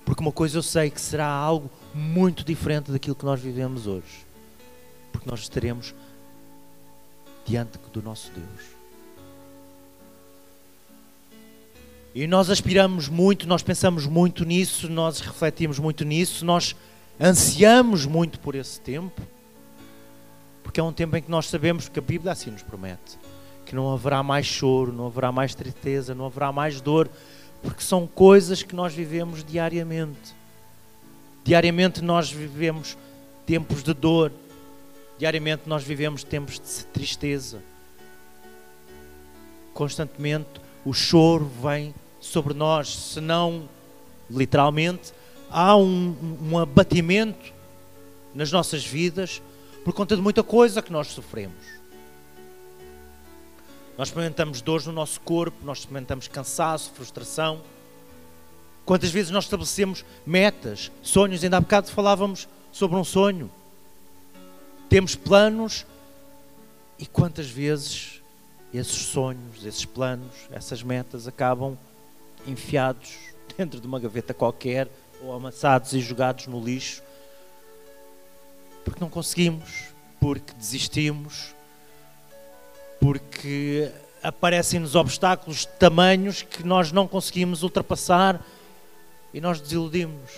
Porque 0.04 0.20
uma 0.20 0.32
coisa 0.32 0.58
eu 0.58 0.64
sei 0.64 0.90
que 0.90 1.00
será 1.00 1.28
algo 1.28 1.70
muito 1.94 2.42
diferente 2.42 2.90
daquilo 2.90 3.14
que 3.14 3.24
nós 3.24 3.40
vivemos 3.40 3.86
hoje. 3.86 4.26
Porque 5.12 5.30
nós 5.30 5.38
estaremos 5.38 5.94
diante 7.46 7.78
do 7.92 8.02
nosso 8.02 8.32
Deus. 8.32 8.66
E 12.16 12.26
nós 12.26 12.50
aspiramos 12.50 13.08
muito, 13.08 13.46
nós 13.46 13.62
pensamos 13.62 14.06
muito 14.06 14.44
nisso, 14.44 14.88
nós 14.88 15.20
refletimos 15.20 15.78
muito 15.78 16.04
nisso, 16.04 16.44
nós 16.44 16.74
ansiamos 17.20 18.06
muito 18.06 18.38
por 18.40 18.54
esse 18.54 18.80
tempo, 18.80 19.20
porque 20.62 20.80
é 20.80 20.82
um 20.82 20.92
tempo 20.92 21.16
em 21.16 21.22
que 21.22 21.30
nós 21.30 21.46
sabemos 21.48 21.88
que 21.88 21.98
a 21.98 22.02
Bíblia 22.02 22.32
assim 22.32 22.50
nos 22.50 22.62
promete 22.62 23.18
que 23.64 23.74
não 23.74 23.92
haverá 23.92 24.22
mais 24.22 24.46
choro, 24.46 24.92
não 24.92 25.06
haverá 25.06 25.32
mais 25.32 25.54
tristeza, 25.54 26.14
não 26.14 26.26
haverá 26.26 26.52
mais 26.52 26.80
dor, 26.80 27.08
porque 27.62 27.82
são 27.82 28.06
coisas 28.06 28.62
que 28.62 28.74
nós 28.74 28.94
vivemos 28.94 29.42
diariamente. 29.42 30.34
Diariamente 31.42 32.02
nós 32.02 32.30
vivemos 32.30 32.96
tempos 33.46 33.82
de 33.82 33.94
dor, 33.94 34.32
diariamente 35.18 35.62
nós 35.66 35.82
vivemos 35.82 36.22
tempos 36.22 36.54
de 36.60 36.84
tristeza. 36.86 37.62
Constantemente 39.72 40.48
o 40.84 40.92
choro 40.92 41.50
vem 41.62 41.94
sobre 42.20 42.54
nós, 42.54 42.94
se 42.94 43.20
não 43.20 43.68
literalmente, 44.30 45.12
há 45.54 45.76
um, 45.76 46.16
um 46.50 46.58
abatimento 46.58 47.54
nas 48.34 48.50
nossas 48.50 48.84
vidas 48.84 49.40
por 49.84 49.94
conta 49.94 50.16
de 50.16 50.20
muita 50.20 50.42
coisa 50.42 50.82
que 50.82 50.90
nós 50.90 51.06
sofremos. 51.06 51.54
Nós 53.96 54.08
experimentamos 54.08 54.60
dores 54.60 54.84
no 54.84 54.92
nosso 54.92 55.20
corpo, 55.20 55.64
nós 55.64 55.78
experimentamos 55.78 56.26
cansaço, 56.26 56.90
frustração. 56.92 57.62
Quantas 58.84 59.12
vezes 59.12 59.30
nós 59.30 59.44
estabelecemos 59.44 60.04
metas, 60.26 60.90
sonhos, 61.00 61.44
ainda 61.44 61.58
há 61.58 61.60
bocado 61.60 61.88
falávamos 61.92 62.48
sobre 62.72 62.96
um 62.96 63.04
sonho. 63.04 63.48
Temos 64.88 65.14
planos 65.14 65.86
e 66.98 67.06
quantas 67.06 67.48
vezes 67.48 68.20
esses 68.72 69.06
sonhos, 69.06 69.64
esses 69.64 69.84
planos, 69.84 70.34
essas 70.50 70.82
metas 70.82 71.28
acabam 71.28 71.78
enfiados 72.44 73.14
dentro 73.56 73.80
de 73.80 73.86
uma 73.86 74.00
gaveta 74.00 74.34
qualquer 74.34 74.88
ou 75.24 75.34
amassados 75.34 75.92
e 75.92 76.00
jogados 76.00 76.46
no 76.46 76.62
lixo 76.62 77.02
porque 78.84 79.00
não 79.00 79.08
conseguimos, 79.08 79.86
porque 80.20 80.52
desistimos, 80.52 81.54
porque 83.00 83.90
aparecem-nos 84.22 84.94
obstáculos 84.94 85.64
tamanhos 85.64 86.42
que 86.42 86.62
nós 86.64 86.92
não 86.92 87.08
conseguimos 87.08 87.62
ultrapassar 87.62 88.44
e 89.32 89.40
nós 89.40 89.60
desiludimos. 89.60 90.30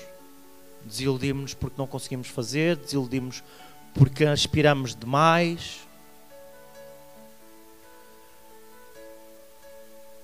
Desiludimos 0.84 1.52
porque 1.52 1.74
não 1.76 1.86
conseguimos 1.86 2.28
fazer, 2.28 2.76
desiludimos 2.76 3.42
porque 3.92 4.24
aspiramos 4.24 4.94
demais. 4.94 5.85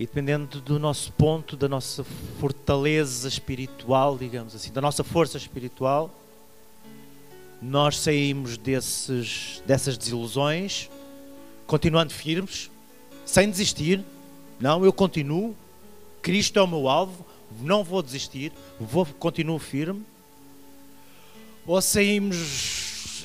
E 0.03 0.07
dependendo 0.07 0.61
do 0.61 0.81
nosso 0.81 1.13
ponto, 1.13 1.57
da 1.57 1.69
nossa 1.69 2.03
fortaleza 2.41 3.29
espiritual, 3.29 4.19
digamos 4.19 4.53
assim, 4.53 4.73
da 4.73 4.81
nossa 4.81 5.05
força 5.05 5.39
espiritual, 5.39 6.11
nós 7.63 7.99
saímos 7.99 8.59
desses, 8.59 9.63
dessas 9.65 9.97
desilusões 9.97 10.91
continuando 11.69 12.13
firmes, 12.13 12.69
sem 13.25 13.49
desistir. 13.49 14.05
Não, 14.59 14.85
eu 14.85 14.93
continuo. 14.93 15.55
Cristo 16.21 16.59
é 16.59 16.63
o 16.63 16.67
meu 16.67 16.89
alvo, 16.89 17.25
não 17.61 17.85
vou 17.85 18.03
desistir, 18.03 18.51
vou 18.81 19.07
continuo 19.07 19.61
firme. 19.61 20.05
Ou 21.65 21.81
saímos 21.81 23.25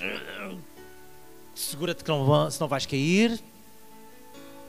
segura-te 1.56 2.04
que 2.04 2.10
não, 2.12 2.52
se 2.52 2.62
não 2.62 2.68
vais 2.68 2.86
cair. 2.86 3.42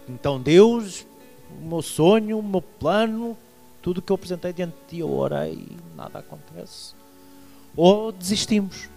Então 0.08 0.40
Deus, 0.40 1.06
o 1.50 1.68
meu 1.68 1.82
sonho, 1.82 2.38
o 2.38 2.42
meu 2.42 2.62
plano, 2.62 3.36
tudo 3.82 4.02
que 4.02 4.10
eu 4.10 4.14
apresentei 4.14 4.52
diante 4.52 4.72
de 4.72 4.88
ti, 4.88 4.98
eu 4.98 5.10
orei 5.10 5.52
e 5.52 5.76
nada 5.96 6.18
acontece. 6.18 6.94
Ou 7.76 8.12
desistimos. 8.12 8.88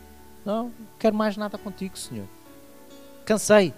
Não, 0.45 0.71
quero 0.99 1.15
mais 1.15 1.37
nada 1.37 1.57
contigo, 1.57 1.97
Senhor. 1.97 2.27
Cansei 3.25 3.73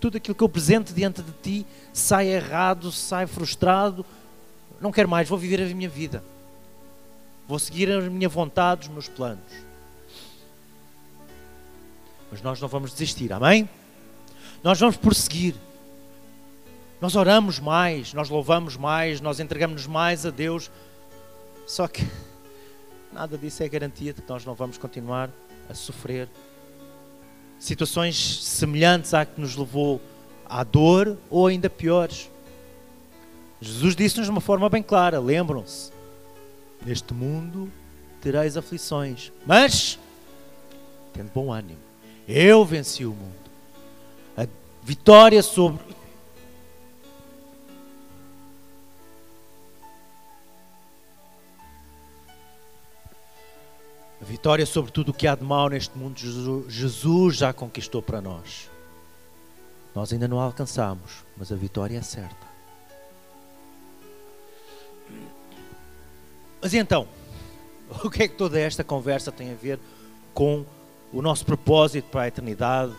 tudo 0.00 0.18
aquilo 0.18 0.34
que 0.34 0.42
eu 0.42 0.46
apresento 0.46 0.92
diante 0.92 1.22
de 1.22 1.32
ti 1.42 1.66
sai 1.92 2.28
errado, 2.28 2.92
sai 2.92 3.26
frustrado. 3.26 4.04
Não 4.80 4.92
quero 4.92 5.08
mais, 5.08 5.28
vou 5.28 5.38
viver 5.38 5.60
a 5.60 5.74
minha 5.74 5.88
vida. 5.88 6.22
Vou 7.48 7.58
seguir 7.58 7.90
a 7.90 8.00
minha 8.02 8.28
vontade, 8.28 8.82
os 8.82 8.88
meus 8.88 9.08
planos. 9.08 9.52
Mas 12.30 12.42
nós 12.42 12.60
não 12.60 12.68
vamos 12.68 12.92
desistir, 12.92 13.32
amém? 13.32 13.68
Nós 14.62 14.78
vamos 14.78 14.96
prosseguir. 14.96 15.54
Nós 17.00 17.14
oramos 17.14 17.58
mais, 17.58 18.14
nós 18.14 18.28
louvamos 18.30 18.76
mais, 18.76 19.20
nós 19.20 19.38
entregamos-nos 19.38 19.86
mais 19.86 20.24
a 20.24 20.30
Deus. 20.30 20.70
Só 21.66 21.86
que 21.86 22.06
nada 23.12 23.36
disso 23.36 23.62
é 23.62 23.68
garantia 23.68 24.12
de 24.12 24.22
que 24.22 24.28
nós 24.28 24.44
não 24.44 24.54
vamos 24.54 24.78
continuar 24.78 25.30
a 25.68 25.74
sofrer 25.74 26.28
situações 27.58 28.44
semelhantes 28.44 29.12
à 29.14 29.24
que 29.24 29.40
nos 29.40 29.56
levou 29.56 30.00
à 30.48 30.64
dor 30.64 31.18
ou 31.28 31.46
ainda 31.46 31.68
piores. 31.68 32.30
Jesus 33.60 33.96
disse-nos 33.96 34.26
de 34.26 34.30
uma 34.30 34.40
forma 34.40 34.68
bem 34.68 34.82
clara: 34.82 35.18
lembram-se, 35.18 35.92
neste 36.84 37.12
mundo 37.12 37.70
tereis 38.20 38.56
aflições, 38.56 39.32
mas 39.46 39.98
tendo 41.12 41.30
bom 41.34 41.52
ânimo, 41.52 41.78
eu 42.28 42.64
venci 42.64 43.04
o 43.04 43.12
mundo. 43.12 43.46
A 44.36 44.46
vitória 44.82 45.42
sobre 45.42 45.80
vitória 54.26 54.66
sobre 54.66 54.90
tudo 54.90 55.10
o 55.10 55.14
que 55.14 55.26
há 55.26 55.34
de 55.34 55.44
mal 55.44 55.68
neste 55.68 55.96
mundo, 55.96 56.18
Jesus 56.68 57.36
já 57.36 57.52
conquistou 57.52 58.02
para 58.02 58.20
nós. 58.20 58.68
Nós 59.94 60.12
ainda 60.12 60.26
não 60.28 60.40
a 60.40 60.44
alcançamos, 60.44 61.24
mas 61.36 61.52
a 61.52 61.56
vitória 61.56 61.96
é 61.96 62.02
certa. 62.02 62.46
Mas 66.60 66.74
então, 66.74 67.06
o 68.04 68.10
que 68.10 68.24
é 68.24 68.28
que 68.28 68.34
toda 68.34 68.58
esta 68.58 68.82
conversa 68.82 69.30
tem 69.30 69.52
a 69.52 69.54
ver 69.54 69.78
com 70.34 70.66
o 71.12 71.22
nosso 71.22 71.46
propósito 71.46 72.08
para 72.10 72.22
a 72.22 72.28
eternidade? 72.28 72.94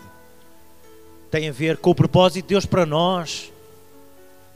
Tem 1.30 1.48
a 1.48 1.52
ver 1.52 1.76
com 1.76 1.90
o 1.90 1.94
propósito 1.94 2.44
de 2.44 2.48
Deus 2.48 2.64
para 2.64 2.86
nós? 2.86 3.52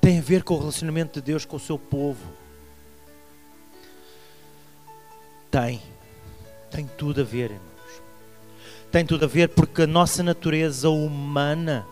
Tem 0.01 0.19
a 0.19 0.23
ver 0.23 0.43
com 0.43 0.55
o 0.55 0.59
relacionamento 0.59 1.21
de 1.21 1.27
Deus 1.27 1.45
com 1.45 1.57
o 1.57 1.61
seu 1.61 1.79
povo? 1.79 2.33
Tem. 5.51 5.92
Tem 6.73 6.87
tudo 6.87 7.21
a 7.21 7.25
ver, 7.25 7.53
irmãos. 7.53 8.03
Tem 8.91 9.07
tudo 9.07 9.25
a 9.25 9.29
ver 9.29 9.51
porque 9.51 9.83
a 9.83 9.87
nossa 9.87 10.23
natureza 10.23 10.91
humana, 10.91 11.87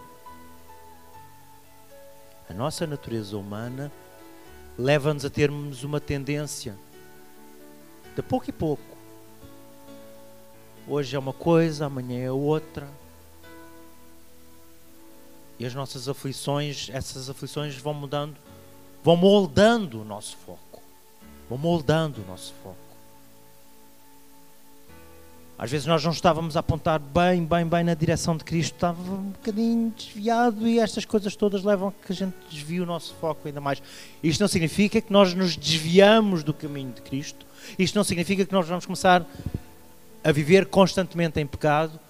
a 2.48 2.54
nossa 2.54 2.86
natureza 2.86 3.36
humana, 3.36 3.92
leva-nos 4.76 5.24
a 5.24 5.30
termos 5.30 5.84
uma 5.84 6.00
tendência 6.00 6.76
de 8.16 8.22
pouco 8.22 8.50
e 8.50 8.52
pouco. 8.52 8.82
Hoje 10.88 11.14
é 11.14 11.18
uma 11.18 11.32
coisa, 11.32 11.86
amanhã 11.86 12.24
é 12.24 12.32
outra. 12.32 12.88
E 15.58 15.64
as 15.64 15.74
nossas 15.74 16.08
aflições, 16.08 16.88
essas 16.90 17.30
aflições 17.30 17.76
vão 17.76 17.94
mudando 17.94 18.36
vão 19.02 19.16
moldando 19.16 20.02
o 20.02 20.04
nosso 20.04 20.36
foco. 20.36 20.82
Vão 21.48 21.58
moldando 21.58 22.22
o 22.22 22.26
nosso 22.26 22.52
foco. 22.62 22.89
Às 25.61 25.70
vezes 25.70 25.87
nós 25.87 26.03
não 26.03 26.11
estávamos 26.11 26.57
a 26.57 26.61
apontar 26.61 26.99
bem, 26.99 27.44
bem, 27.44 27.66
bem 27.66 27.85
na 27.85 27.92
direção 27.92 28.35
de 28.35 28.42
Cristo, 28.44 28.77
estava 28.77 28.99
um 28.99 29.29
bocadinho 29.29 29.90
desviado 29.90 30.66
e 30.66 30.79
estas 30.79 31.05
coisas 31.05 31.37
todas 31.37 31.62
levam 31.62 31.88
a 31.88 31.92
que 31.92 32.11
a 32.11 32.14
gente 32.14 32.35
desvie 32.51 32.81
o 32.81 32.87
nosso 32.87 33.14
foco 33.16 33.46
ainda 33.46 33.61
mais. 33.61 33.83
Isto 34.23 34.40
não 34.40 34.49
significa 34.49 35.03
que 35.03 35.12
nós 35.12 35.35
nos 35.35 35.59
desviamos 35.59 36.42
do 36.42 36.55
caminho 36.55 36.92
de 36.92 37.03
Cristo, 37.03 37.44
isto 37.79 37.94
não 37.94 38.03
significa 38.03 38.46
que 38.46 38.53
nós 38.55 38.66
vamos 38.66 38.87
começar 38.87 39.27
a 40.25 40.33
viver 40.33 40.64
constantemente 40.64 41.38
em 41.38 41.46
pecado, 41.46 42.01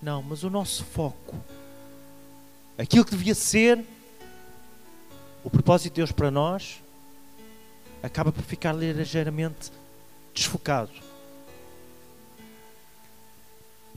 não, 0.00 0.22
mas 0.22 0.44
o 0.44 0.48
nosso 0.48 0.84
foco, 0.84 1.34
aquilo 2.78 3.04
que 3.04 3.10
devia 3.10 3.34
ser 3.34 3.84
o 5.42 5.50
propósito 5.50 5.94
de 5.94 5.96
Deus 5.96 6.12
para 6.12 6.30
nós, 6.30 6.80
acaba 8.04 8.30
por 8.30 8.44
ficar 8.44 8.72
ligeiramente 8.72 9.72
desfocado. 10.32 11.09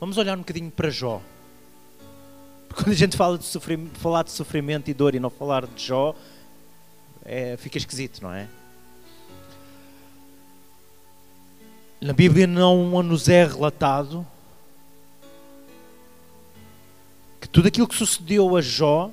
Vamos 0.03 0.17
olhar 0.17 0.35
um 0.35 0.41
bocadinho 0.41 0.69
para 0.69 0.89
Jó. 0.89 1.21
Quando 2.75 2.89
a 2.89 2.93
gente 2.93 3.15
fala 3.15 3.37
de 3.37 3.45
sofrimento, 3.45 3.97
falar 3.97 4.23
de 4.23 4.31
sofrimento 4.31 4.91
e 4.91 4.93
dor 4.93 5.15
e 5.15 5.19
não 5.19 5.29
falar 5.29 5.65
de 5.65 5.81
Jó, 5.81 6.13
é, 7.23 7.55
fica 7.55 7.77
esquisito, 7.77 8.21
não 8.21 8.33
é? 8.33 8.49
Na 12.01 12.11
Bíblia 12.11 12.45
não 12.45 13.01
nos 13.01 13.29
é 13.29 13.45
relatado 13.45 14.27
que 17.39 17.47
tudo 17.47 17.69
aquilo 17.69 17.87
que 17.87 17.95
sucedeu 17.95 18.57
a 18.57 18.61
Jó, 18.61 19.09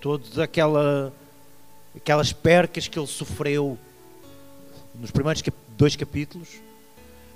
todas 0.00 0.38
aquela, 0.38 1.12
aquelas 1.94 2.32
percas 2.32 2.88
que 2.88 2.98
ele 2.98 3.06
sofreu 3.06 3.78
nos 4.94 5.10
primeiros 5.10 5.42
dois 5.76 5.94
capítulos, 5.96 6.48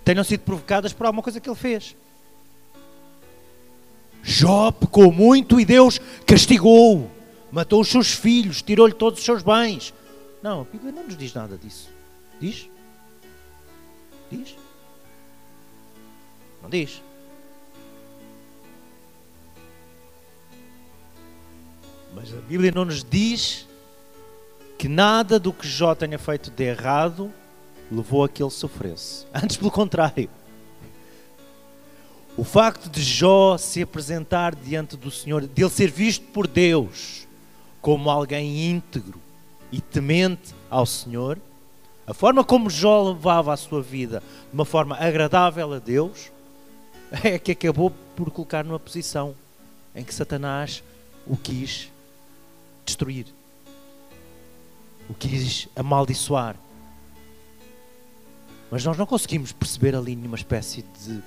tenham 0.02 0.24
sido 0.24 0.40
provocadas 0.40 0.94
por 0.94 1.04
alguma 1.04 1.22
coisa 1.22 1.38
que 1.38 1.50
ele 1.50 1.54
fez. 1.54 1.94
Jó 4.24 4.72
pecou 4.72 5.12
muito 5.12 5.60
e 5.60 5.66
Deus 5.66 6.00
castigou, 6.26 7.10
matou 7.52 7.82
os 7.82 7.88
seus 7.88 8.10
filhos, 8.10 8.62
tirou-lhe 8.62 8.94
todos 8.94 9.18
os 9.18 9.24
seus 9.24 9.42
bens. 9.42 9.92
Não, 10.42 10.62
a 10.62 10.64
Bíblia 10.64 10.92
não 10.92 11.04
nos 11.04 11.16
diz 11.16 11.34
nada 11.34 11.58
disso. 11.58 11.90
Diz? 12.40 12.68
Diz? 14.32 14.56
Não 16.62 16.70
diz? 16.70 17.02
Mas 22.14 22.32
a 22.32 22.40
Bíblia 22.40 22.72
não 22.74 22.86
nos 22.86 23.04
diz 23.04 23.68
que 24.78 24.88
nada 24.88 25.38
do 25.38 25.52
que 25.52 25.68
Jó 25.68 25.94
tenha 25.94 26.18
feito 26.18 26.50
de 26.50 26.64
errado 26.64 27.30
levou 27.90 28.24
a 28.24 28.28
que 28.28 28.42
ele 28.42 28.50
sofresse. 28.50 29.26
Antes, 29.34 29.58
pelo 29.58 29.70
contrário. 29.70 30.30
O 32.36 32.42
facto 32.42 32.90
de 32.90 33.00
Jó 33.00 33.56
se 33.56 33.82
apresentar 33.82 34.56
diante 34.56 34.96
do 34.96 35.10
Senhor, 35.10 35.46
de 35.46 35.62
ele 35.62 35.70
ser 35.70 35.90
visto 35.90 36.26
por 36.26 36.48
Deus 36.48 37.28
como 37.80 38.10
alguém 38.10 38.70
íntegro 38.70 39.20
e 39.70 39.80
temente 39.80 40.52
ao 40.68 40.84
Senhor, 40.84 41.38
a 42.06 42.12
forma 42.12 42.42
como 42.42 42.68
Jó 42.68 43.10
levava 43.10 43.52
a 43.52 43.56
sua 43.56 43.80
vida 43.80 44.20
de 44.48 44.54
uma 44.54 44.64
forma 44.64 44.96
agradável 44.96 45.72
a 45.72 45.78
Deus, 45.78 46.32
é 47.22 47.38
que 47.38 47.52
acabou 47.52 47.92
por 48.16 48.30
colocar 48.32 48.64
numa 48.64 48.80
posição 48.80 49.34
em 49.94 50.02
que 50.02 50.12
Satanás 50.12 50.82
o 51.26 51.36
quis 51.36 51.88
destruir, 52.84 53.26
o 55.08 55.14
quis 55.14 55.68
amaldiçoar. 55.76 56.56
Mas 58.70 58.84
nós 58.84 58.98
não 58.98 59.06
conseguimos 59.06 59.52
perceber 59.52 59.94
ali 59.94 60.16
nenhuma 60.16 60.36
espécie 60.36 60.82
de 60.82 61.22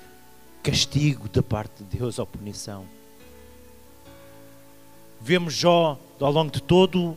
castigo 0.70 1.30
da 1.30 1.42
parte 1.42 1.82
de 1.82 1.96
Deus 1.96 2.18
ou 2.18 2.26
punição. 2.26 2.84
Vemos 5.18 5.54
Jó 5.54 5.98
ao 6.20 6.30
longo 6.30 6.50
de 6.50 6.62
todo 6.62 7.16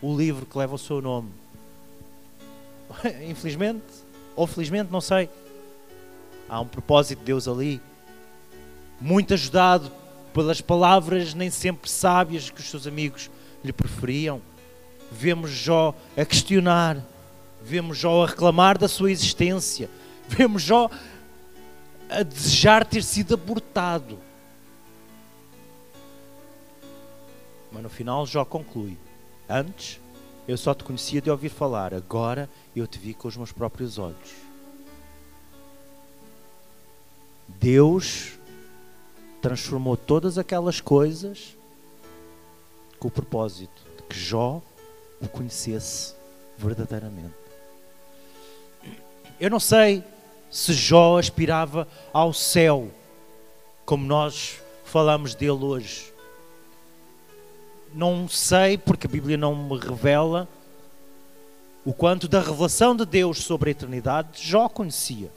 o 0.00 0.16
livro 0.16 0.46
que 0.46 0.56
leva 0.56 0.74
o 0.74 0.78
seu 0.78 1.02
nome. 1.02 1.28
Infelizmente, 3.28 3.84
ou 4.34 4.46
felizmente, 4.46 4.90
não 4.90 5.02
sei. 5.02 5.28
Há 6.48 6.62
um 6.62 6.66
propósito 6.66 7.18
de 7.18 7.26
Deus 7.26 7.46
ali, 7.46 7.78
muito 8.98 9.34
ajudado 9.34 9.92
pelas 10.32 10.62
palavras 10.62 11.34
nem 11.34 11.50
sempre 11.50 11.90
sábias 11.90 12.48
que 12.48 12.60
os 12.60 12.70
seus 12.70 12.86
amigos 12.86 13.30
lhe 13.62 13.72
preferiam. 13.72 14.40
Vemos 15.12 15.50
Jó 15.50 15.94
a 16.16 16.24
questionar, 16.24 17.04
vemos 17.62 17.98
Jó 17.98 18.24
a 18.24 18.28
reclamar 18.28 18.78
da 18.78 18.88
sua 18.88 19.10
existência, 19.10 19.90
vemos 20.26 20.62
Jó 20.62 20.88
a 22.08 22.22
desejar 22.22 22.84
ter 22.84 23.02
sido 23.02 23.34
abortado. 23.34 24.18
Mas 27.70 27.82
no 27.82 27.88
final 27.88 28.26
Jó 28.26 28.44
conclui: 28.44 28.96
Antes 29.48 30.00
eu 30.46 30.56
só 30.56 30.74
te 30.74 30.82
conhecia 30.82 31.20
de 31.20 31.30
ouvir 31.30 31.50
falar, 31.50 31.92
agora 31.92 32.48
eu 32.74 32.86
te 32.86 32.98
vi 32.98 33.12
com 33.12 33.28
os 33.28 33.36
meus 33.36 33.52
próprios 33.52 33.98
olhos. 33.98 34.48
Deus 37.46 38.38
transformou 39.40 39.96
todas 39.96 40.38
aquelas 40.38 40.80
coisas 40.80 41.56
com 42.98 43.08
o 43.08 43.10
propósito 43.10 43.82
de 43.96 44.02
que 44.04 44.18
Jó 44.18 44.62
o 45.20 45.28
conhecesse 45.28 46.14
verdadeiramente. 46.56 47.34
Eu 49.40 49.50
não 49.50 49.60
sei 49.60 50.02
se 50.50 50.72
Jó 50.72 51.18
aspirava 51.18 51.86
ao 52.12 52.32
céu, 52.32 52.90
como 53.84 54.04
nós 54.06 54.60
falamos 54.84 55.34
dele 55.34 55.64
hoje. 55.64 56.12
Não 57.94 58.28
sei, 58.28 58.76
porque 58.78 59.06
a 59.06 59.10
Bíblia 59.10 59.36
não 59.36 59.54
me 59.54 59.78
revela 59.78 60.48
o 61.84 61.92
quanto 61.92 62.28
da 62.28 62.40
revelação 62.40 62.94
de 62.94 63.06
Deus 63.06 63.38
sobre 63.38 63.70
a 63.70 63.72
eternidade 63.72 64.46
Jó 64.46 64.68
conhecia. 64.68 65.30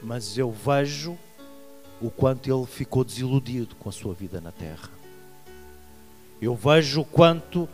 Mas 0.00 0.36
eu 0.36 0.52
vejo 0.52 1.18
o 2.00 2.10
quanto 2.10 2.48
ele 2.48 2.66
ficou 2.66 3.02
desiludido 3.02 3.74
com 3.76 3.88
a 3.88 3.92
sua 3.92 4.12
vida 4.12 4.40
na 4.40 4.52
terra. 4.52 4.90
Eu 6.40 6.54
vejo 6.54 7.00
o 7.00 7.04
quanto 7.04 7.68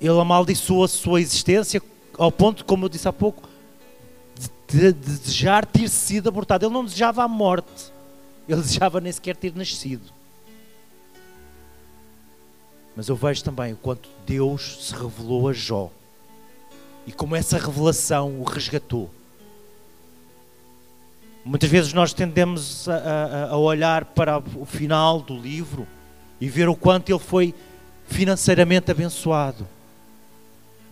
ele 0.00 0.18
amaldiçoou 0.20 0.84
a 0.84 0.88
sua 0.88 1.20
existência 1.20 1.80
ao 2.18 2.30
ponto, 2.30 2.64
como 2.64 2.84
eu 2.84 2.88
disse 2.88 3.08
há 3.08 3.12
pouco, 3.12 3.48
de, 4.68 4.92
de 4.92 4.92
desejar 4.92 5.66
ter 5.66 5.88
sido 5.88 6.28
abortado. 6.28 6.64
Ele 6.64 6.72
não 6.72 6.84
desejava 6.84 7.22
a 7.22 7.28
morte, 7.28 7.92
ele 8.48 8.60
desejava 8.60 9.00
nem 9.00 9.12
sequer 9.12 9.36
ter 9.36 9.54
nascido. 9.54 10.12
Mas 12.96 13.08
eu 13.08 13.16
vejo 13.16 13.42
também 13.42 13.72
o 13.72 13.76
quanto 13.76 14.08
Deus 14.26 14.86
se 14.86 14.94
revelou 14.94 15.48
a 15.48 15.52
Jó 15.52 15.90
e 17.06 17.12
como 17.12 17.34
essa 17.34 17.58
revelação 17.58 18.40
o 18.40 18.44
resgatou. 18.44 19.10
Muitas 21.44 21.68
vezes 21.68 21.92
nós 21.92 22.14
tendemos 22.14 22.88
a, 22.88 22.94
a, 22.94 23.50
a, 23.50 23.56
olhar 23.56 24.06
para 24.06 24.38
o 24.38 24.64
final 24.64 25.20
do 25.20 25.36
livro 25.36 25.86
e 26.40 26.48
ver 26.48 26.68
o 26.68 26.76
quanto 26.76 27.10
ele 27.10 27.18
foi 27.18 27.54
financeiramente 28.06 28.90
abençoado. 28.90 29.68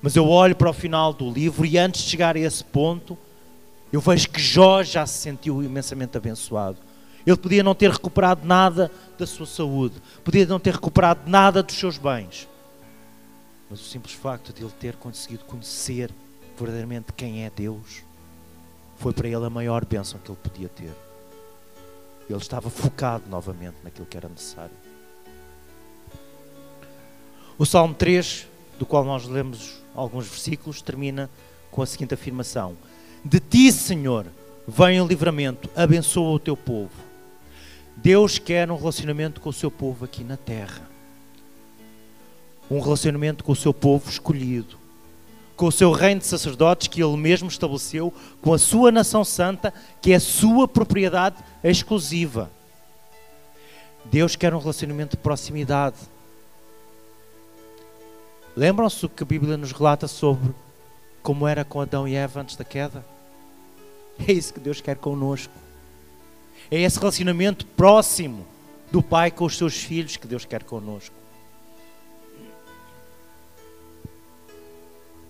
Mas 0.03 0.17
eu 0.17 0.29
olho 0.29 0.57
para 0.57 0.69
o 0.69 0.73
final 0.73 1.12
do 1.12 1.31
livro 1.31 1.65
e 1.65 1.79
antes 1.79 2.03
de 2.03 2.11
chegar 2.11 2.37
a 2.37 2.41
esse 2.41 2.65
ponto, 2.65 3.17
eu 3.93 4.01
vejo 4.01 4.29
que 4.29 4.41
Jó 4.41 4.83
já 4.83 5.07
se 5.07 5.19
sentiu 5.19 5.62
imensamente 5.62 6.17
abençoado. 6.17 6.79
Ele 7.25 7.37
podia 7.37 7.62
não 7.62 7.75
ter 7.75 7.91
recuperado 7.91 8.45
nada 8.45 8.91
da 9.17 9.27
sua 9.27 9.47
saúde, 9.47 9.95
podia 10.25 10.45
não 10.45 10.59
ter 10.59 10.75
recuperado 10.75 11.31
nada 11.31 11.62
dos 11.62 11.77
seus 11.77 11.97
bens. 11.97 12.49
Mas 13.71 13.81
o 13.81 13.85
simples 13.85 14.15
facto 14.15 14.53
de 14.53 14.62
ele 14.62 14.73
ter 14.81 14.97
conseguido 14.97 15.45
conhecer 15.45 16.11
verdadeiramente 16.59 17.12
quem 17.17 17.45
é 17.45 17.51
Deus, 17.51 18.03
foi 18.97 19.12
para 19.12 19.29
ele 19.29 19.45
a 19.45 19.51
maior 19.51 19.85
bênção 19.85 20.21
que 20.23 20.31
ele 20.31 20.38
podia 20.43 20.69
ter. 20.69 20.93
Ele 22.29 22.38
estava 22.38 22.71
focado 22.71 23.25
novamente 23.29 23.77
naquilo 23.83 24.07
que 24.07 24.17
era 24.17 24.29
necessário. 24.29 24.75
O 27.59 27.67
Salmo 27.67 27.95
3, 27.95 28.49
do 28.79 28.87
qual 28.87 29.05
nós 29.05 29.27
lemos 29.27 29.82
alguns 29.94 30.26
versículos, 30.26 30.83
termina 30.83 31.31
com 31.70 31.83
a 31.83 31.87
seguinte 31.87 32.14
afirmação: 32.14 32.76
De 33.24 33.40
ti, 33.40 33.72
Senhor, 33.72 34.26
vem 34.66 35.00
o 35.00 35.07
livramento, 35.07 35.68
abençoa 35.74 36.31
o 36.31 36.38
teu 36.38 36.57
povo. 36.57 36.90
Deus 37.96 38.38
quer 38.38 38.70
um 38.70 38.76
relacionamento 38.76 39.40
com 39.40 39.50
o 39.50 39.52
seu 39.52 39.70
povo 39.70 40.05
aqui 40.05 40.24
na 40.24 40.37
terra. 40.37 40.90
Um 42.70 42.81
relacionamento 42.81 43.44
com 43.44 43.52
o 43.52 43.57
seu 43.57 43.72
povo 43.72 44.09
escolhido. 44.09 44.76
Com 45.57 45.66
o 45.66 45.72
seu 45.72 45.92
reino 45.92 46.20
de 46.20 46.26
sacerdotes 46.26 46.88
que 46.88 47.02
ele 47.02 47.16
mesmo 47.16 47.48
estabeleceu, 47.48 48.12
com 48.40 48.52
a 48.52 48.59
sua 48.59 48.90
nação 48.90 49.24
santa, 49.24 49.72
que 50.00 50.12
é 50.12 50.18
sua 50.18 50.66
propriedade 50.66 51.37
exclusiva. 51.62 52.50
Deus 54.05 54.35
quer 54.35 54.55
um 54.55 54.59
relacionamento 54.59 55.16
de 55.16 55.22
proximidade. 55.22 55.96
Lembram-se 58.57 59.07
o 59.07 59.09
que 59.09 59.23
a 59.23 59.27
Bíblia 59.27 59.57
nos 59.57 59.73
relata 59.73 60.07
sobre 60.07 60.55
como 61.23 61.47
era 61.47 61.65
com 61.65 61.81
Adão 61.81 62.07
e 62.07 62.15
Eva 62.15 62.41
antes 62.41 62.57
da 62.57 62.65
queda? 62.65 63.05
É 64.29 64.33
isso 64.33 64.53
que 64.53 64.61
Deus 64.61 64.81
quer 64.81 64.97
connosco. 64.97 65.53
É 66.71 66.81
esse 66.81 66.99
relacionamento 66.99 67.67
próximo 67.67 68.47
do 68.91 69.03
pai 69.03 69.31
com 69.31 69.45
os 69.45 69.57
seus 69.57 69.77
filhos 69.77 70.17
que 70.17 70.27
Deus 70.27 70.45
quer 70.45 70.65
connosco. 70.65 71.15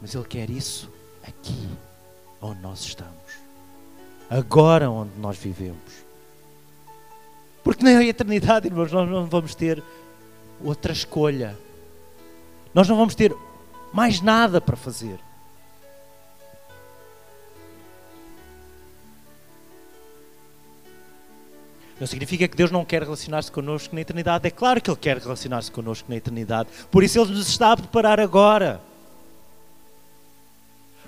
Mas 0.00 0.14
Ele 0.14 0.24
quer 0.24 0.50
isso 0.50 0.90
aqui, 1.22 1.68
onde 2.40 2.60
nós 2.60 2.80
estamos. 2.80 3.12
Agora, 4.28 4.90
onde 4.90 5.16
nós 5.18 5.38
vivemos. 5.38 6.02
Porque 7.62 7.84
na 7.84 8.02
eternidade, 8.02 8.66
irmãos, 8.66 8.90
nós 8.90 9.08
não 9.08 9.26
vamos 9.26 9.54
ter 9.54 9.82
outra 10.64 10.92
escolha. 10.92 11.56
Nós 12.74 12.88
não 12.88 12.96
vamos 12.96 13.14
ter 13.14 13.34
mais 13.92 14.20
nada 14.20 14.60
para 14.60 14.76
fazer. 14.76 15.18
Não 22.00 22.06
significa 22.06 22.48
que 22.48 22.56
Deus 22.56 22.70
não 22.70 22.84
quer 22.84 23.02
relacionar-se 23.02 23.52
connosco 23.52 23.94
na 23.94 24.00
eternidade. 24.00 24.44
É 24.48 24.50
claro 24.50 24.80
que 24.80 24.90
Ele 24.90 24.98
quer 24.98 25.18
relacionar-se 25.18 25.70
connosco 25.70 26.10
na 26.10 26.16
eternidade. 26.16 26.68
Por 26.90 27.04
isso 27.04 27.20
Ele 27.20 27.32
nos 27.32 27.46
está 27.46 27.72
a 27.72 27.76
preparar 27.76 28.18
agora. 28.18 28.80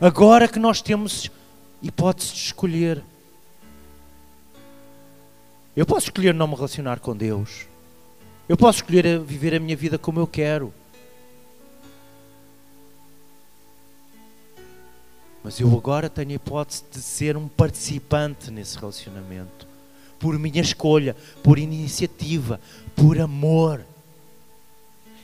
Agora 0.01 0.47
que 0.47 0.59
nós 0.59 0.81
temos 0.81 1.31
hipótese 1.83 2.33
de 2.33 2.39
escolher. 2.39 3.03
Eu 5.77 5.85
posso 5.85 6.07
escolher 6.07 6.33
não 6.33 6.47
me 6.47 6.55
relacionar 6.55 7.01
com 7.01 7.17
Deus. 7.17 7.67
Eu 8.49 8.57
posso 8.57 8.79
escolher 8.79 9.19
viver 9.19 9.55
a 9.55 9.59
minha 9.59 9.77
vida 9.77 9.99
como 9.99 10.21
eu 10.21 10.27
quero. 10.29 10.73
Mas 15.45 15.61
eu 15.61 15.71
agora 15.77 16.09
tenho 16.09 16.31
a 16.31 16.35
hipótese 16.35 16.83
de 16.91 17.03
ser 17.03 17.37
um 17.37 17.47
participante 17.47 18.51
nesse 18.51 18.79
relacionamento 18.79 19.75
por 20.19 20.39
minha 20.39 20.63
escolha, 20.63 21.15
por 21.43 21.59
iniciativa, 21.59 22.59
por 22.97 23.21
amor. 23.21 23.85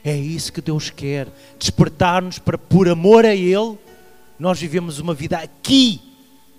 É 0.04 0.14
isso 0.14 0.52
que 0.52 0.60
Deus 0.60 0.90
quer, 0.90 1.26
despertar-nos 1.58 2.38
para, 2.38 2.58
por 2.58 2.86
amor 2.86 3.24
a 3.24 3.34
Ele, 3.34 3.78
nós 4.38 4.60
vivemos 4.60 4.98
uma 4.98 5.14
vida 5.14 5.38
aqui, 5.38 6.02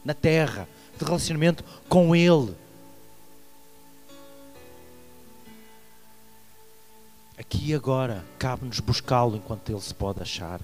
na 0.04 0.16
terra, 0.16 0.68
de 0.98 1.06
relacionamento 1.06 1.64
com 1.88 2.16
Ele. 2.16 2.56
Aqui 7.38 7.70
e 7.70 7.74
agora, 7.76 8.26
cabe-nos 8.40 8.80
buscá-lo 8.80 9.36
enquanto 9.36 9.72
Ele 9.72 9.82
se 9.82 9.94
pode 9.94 10.20
achar. 10.20 10.60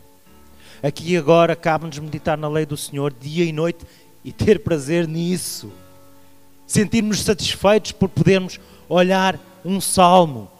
Aqui 0.81 1.13
e 1.13 1.17
agora, 1.17 1.55
cabe-nos 1.55 1.97
meditar 1.99 2.37
na 2.37 2.47
lei 2.47 2.65
do 2.65 2.77
Senhor 2.77 3.13
dia 3.19 3.43
e 3.43 3.51
noite 3.51 3.85
e 4.23 4.31
ter 4.31 4.59
prazer 4.59 5.07
nisso 5.07 5.71
sentirmos 6.67 7.21
satisfeitos 7.21 7.93
por 7.93 8.09
podermos 8.09 8.59
olhar 8.89 9.39
um 9.63 9.79
salmo, 9.79 10.51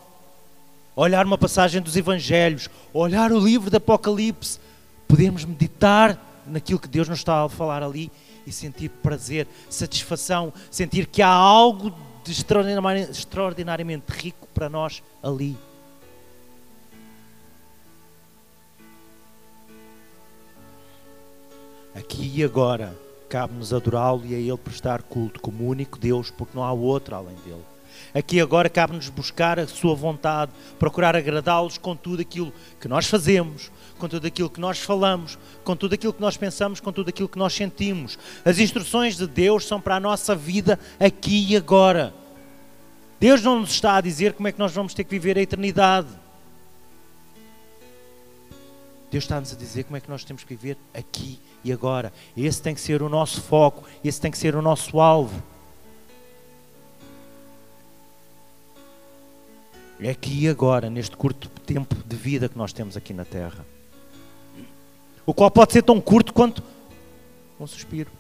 olhar 0.96 1.26
uma 1.26 1.38
passagem 1.38 1.82
dos 1.82 1.98
Evangelhos, 1.98 2.70
olhar 2.94 3.32
o 3.32 3.40
livro 3.40 3.70
do 3.70 3.76
Apocalipse, 3.78 4.60
podermos 5.08 5.44
meditar 5.44 6.18
naquilo 6.48 6.80
que 6.80 6.88
Deus 6.88 7.10
nos 7.10 7.20
está 7.20 7.44
a 7.44 7.50
falar 7.50 7.84
ali 7.84 8.10
e 8.46 8.52
sentir 8.52 8.90
prazer, 8.90 9.46
satisfação, 9.70 10.54
sentir 10.72 11.06
que 11.06 11.22
há 11.22 11.28
algo 11.28 11.94
de 12.24 12.32
extraordinariamente 12.32 14.06
rico 14.10 14.48
para 14.54 14.70
nós 14.70 15.04
ali. 15.22 15.58
Aqui 21.98 22.32
e 22.36 22.44
agora 22.44 22.96
cabe-nos 23.28 23.74
adorá-lo 23.74 24.24
e 24.24 24.36
a 24.36 24.38
Ele 24.38 24.58
prestar 24.58 25.02
culto 25.02 25.42
como 25.42 25.68
único 25.68 25.98
Deus, 25.98 26.30
porque 26.30 26.56
não 26.56 26.64
há 26.64 26.72
outro 26.72 27.16
além 27.16 27.36
dele. 27.44 27.64
Aqui 28.14 28.40
agora 28.40 28.70
cabe-nos 28.70 29.10
buscar 29.10 29.58
a 29.60 29.68
Sua 29.68 29.96
vontade, 29.96 30.52
procurar 30.78 31.16
agradá-los 31.16 31.80
com 31.80 31.96
tudo 31.96 32.22
aquilo 32.22 32.54
que 32.80 32.88
nós 32.88 33.08
fazemos, 33.08 33.72
com 33.98 34.08
tudo 34.08 34.28
aquilo 34.28 34.48
que 34.48 34.60
nós 34.60 34.78
falamos, 34.78 35.40
com 35.64 35.76
tudo 35.76 35.96
aquilo 35.96 36.14
que 36.14 36.22
nós 36.22 36.38
pensamos, 36.38 36.80
com 36.80 36.92
tudo 36.92 37.10
aquilo 37.10 37.28
que 37.28 37.40
nós 37.40 37.54
sentimos. 37.54 38.20
As 38.46 38.60
instruções 38.60 39.18
de 39.18 39.26
Deus 39.26 39.66
são 39.66 39.82
para 39.82 39.96
a 39.96 40.00
nossa 40.00 40.36
vida 40.36 40.80
aqui 41.00 41.48
e 41.50 41.58
agora. 41.58 42.14
Deus 43.20 43.42
não 43.42 43.62
nos 43.62 43.72
está 43.72 43.96
a 43.96 44.02
dizer 44.02 44.34
como 44.34 44.48
é 44.48 44.52
que 44.52 44.60
nós 44.60 44.72
vamos 44.72 44.94
ter 44.94 45.04
que 45.04 45.10
viver 45.10 45.36
a 45.36 45.42
eternidade. 45.42 46.10
Deus 49.10 49.24
está-nos 49.24 49.54
a 49.54 49.56
dizer 49.56 49.86
como 49.86 49.96
é 49.96 50.02
que 50.02 50.10
nós 50.10 50.24
temos 50.24 50.44
que 50.44 50.56
viver 50.56 50.78
aqui 50.94 51.40
e 51.64 51.72
agora. 51.72 52.12
Esse 52.36 52.62
tem 52.62 52.76
que 52.76 52.82
ser 52.82 53.02
o 53.02 53.10
nosso 53.10 53.42
foco, 53.42 53.88
esse 54.04 54.20
tem 54.20 54.30
que 54.30 54.38
ser 54.38 54.56
o 54.56 54.62
nosso 54.62 55.00
alvo. 55.00 55.42
É 60.00 60.10
aqui 60.10 60.44
e 60.44 60.50
agora, 60.50 60.90
neste 60.90 61.16
curto 61.18 61.50
tempo 61.66 61.96
de 62.06 62.16
vida 62.16 62.48
que 62.48 62.58
nós 62.58 62.72
temos 62.72 62.96
aqui 62.96 63.14
na 63.14 63.26
Terra. 63.26 63.66
O 65.26 65.34
qual 65.34 65.50
pode 65.50 65.74
ser 65.74 65.82
tão 65.82 66.00
curto 66.00 66.34
quanto 66.34 66.62
um 67.60 67.66
suspiro. 67.66 68.12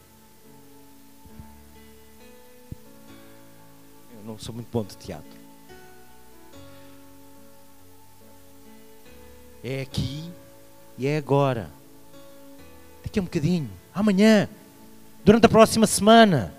Eu 4.17 4.23
não 4.25 4.39
sou 4.39 4.55
muito 4.55 4.67
bom 4.71 4.83
de 4.83 4.97
teatro. 4.97 5.37
É 9.63 9.81
aqui 9.81 10.31
e 10.97 11.05
é 11.07 11.17
agora. 11.17 11.69
Daqui 13.03 13.19
a 13.19 13.21
um 13.21 13.25
bocadinho, 13.25 13.69
amanhã, 13.93 14.49
durante 15.23 15.45
a 15.45 15.49
próxima 15.49 15.85
semana. 15.85 16.53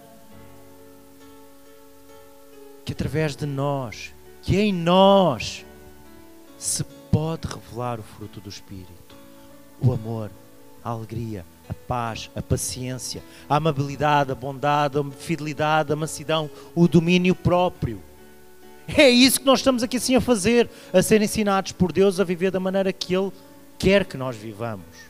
Que 2.85 2.93
através 2.93 3.37
de 3.37 3.45
nós, 3.45 4.13
que 4.43 4.57
em 4.57 4.73
nós, 4.73 5.65
se 6.57 6.85
pode 7.11 7.47
revelar 7.47 8.01
o 8.01 8.03
fruto 8.03 8.41
do 8.41 8.49
Espírito: 8.49 9.17
o 9.81 9.93
amor, 9.93 10.31
a 10.83 10.91
alegria, 10.91 11.45
a 11.69 11.75
paz, 11.75 12.31
a 12.35 12.41
paciência, 12.41 13.23
a 13.49 13.57
amabilidade, 13.57 14.33
a 14.33 14.35
bondade, 14.35 14.99
a 14.99 15.05
fidelidade, 15.05 15.93
a 15.93 15.97
mansidão, 15.97 16.49
o 16.75 16.89
domínio 16.89 17.35
próprio. 17.35 18.01
É 18.97 19.11
isso 19.11 19.41
que 19.41 19.47
nós 19.47 19.59
estamos 19.59 19.83
aqui 19.83 19.99
assim 19.99 20.17
a 20.17 20.21
fazer, 20.21 20.71
a 20.95 21.03
ser 21.03 21.21
ensinados 21.21 21.73
por 21.73 21.93
Deus 21.93 22.19
a 22.19 22.25
viver 22.25 22.51
da 22.51 22.59
maneira 22.59 22.91
que 22.91 23.15
Ele 23.15 23.31
quer 23.79 24.05
que 24.05 24.17
nós 24.17 24.37
vivamos. 24.37 25.09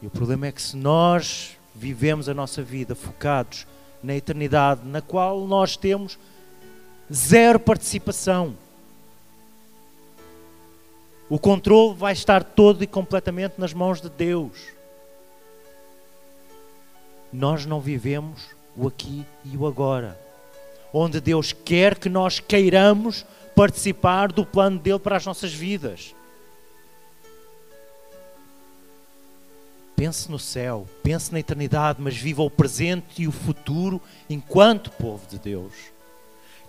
E 0.00 0.06
o 0.06 0.10
problema 0.10 0.46
é 0.46 0.52
que 0.52 0.62
se 0.62 0.76
nós 0.76 1.56
vivemos 1.74 2.28
a 2.28 2.34
nossa 2.34 2.62
vida 2.62 2.94
focados 2.94 3.66
na 4.02 4.14
eternidade, 4.14 4.86
na 4.86 5.00
qual 5.00 5.46
nós 5.46 5.76
temos 5.76 6.18
zero 7.12 7.58
participação, 7.58 8.56
o 11.28 11.38
controle 11.38 11.94
vai 11.94 12.12
estar 12.12 12.44
todo 12.44 12.84
e 12.84 12.86
completamente 12.86 13.54
nas 13.58 13.72
mãos 13.72 14.00
de 14.00 14.08
Deus. 14.08 14.68
Nós 17.32 17.66
não 17.66 17.80
vivemos 17.80 18.48
o 18.76 18.86
aqui 18.86 19.26
e 19.44 19.56
o 19.56 19.66
agora, 19.66 20.18
onde 20.92 21.20
Deus 21.20 21.52
quer 21.52 21.98
que 21.98 22.08
nós 22.08 22.38
queiramos 22.38 23.26
participar 23.56 24.30
do 24.30 24.44
plano 24.44 24.78
dele 24.78 24.98
para 24.98 25.16
as 25.16 25.24
nossas 25.24 25.52
vidas. 25.52 26.14
Pense 29.96 30.30
no 30.30 30.38
céu, 30.38 30.86
pense 31.02 31.32
na 31.32 31.40
eternidade, 31.40 32.02
mas 32.02 32.14
viva 32.14 32.42
o 32.42 32.50
presente 32.50 33.22
e 33.22 33.26
o 33.26 33.32
futuro 33.32 33.98
enquanto 34.28 34.90
povo 34.90 35.26
de 35.26 35.38
Deus. 35.38 35.72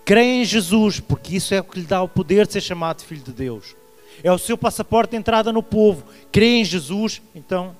Creia 0.05 0.41
em 0.41 0.45
Jesus, 0.45 1.01
porque 1.01 1.35
isso 1.35 1.53
é 1.53 1.59
o 1.59 1.63
que 1.65 1.81
lhe 1.81 1.85
dá 1.85 2.01
o 2.01 2.07
poder 2.07 2.47
de 2.47 2.53
ser 2.53 2.61
chamado 2.61 3.03
filho 3.03 3.21
de 3.21 3.33
Deus. 3.33 3.75
É 4.23 4.31
o 4.31 4.37
seu 4.37 4.57
passaporte 4.57 5.11
de 5.11 5.17
entrada 5.17 5.51
no 5.51 5.61
povo. 5.61 6.05
Creia 6.31 6.61
em 6.61 6.63
Jesus, 6.63 7.21
então, 7.35 7.75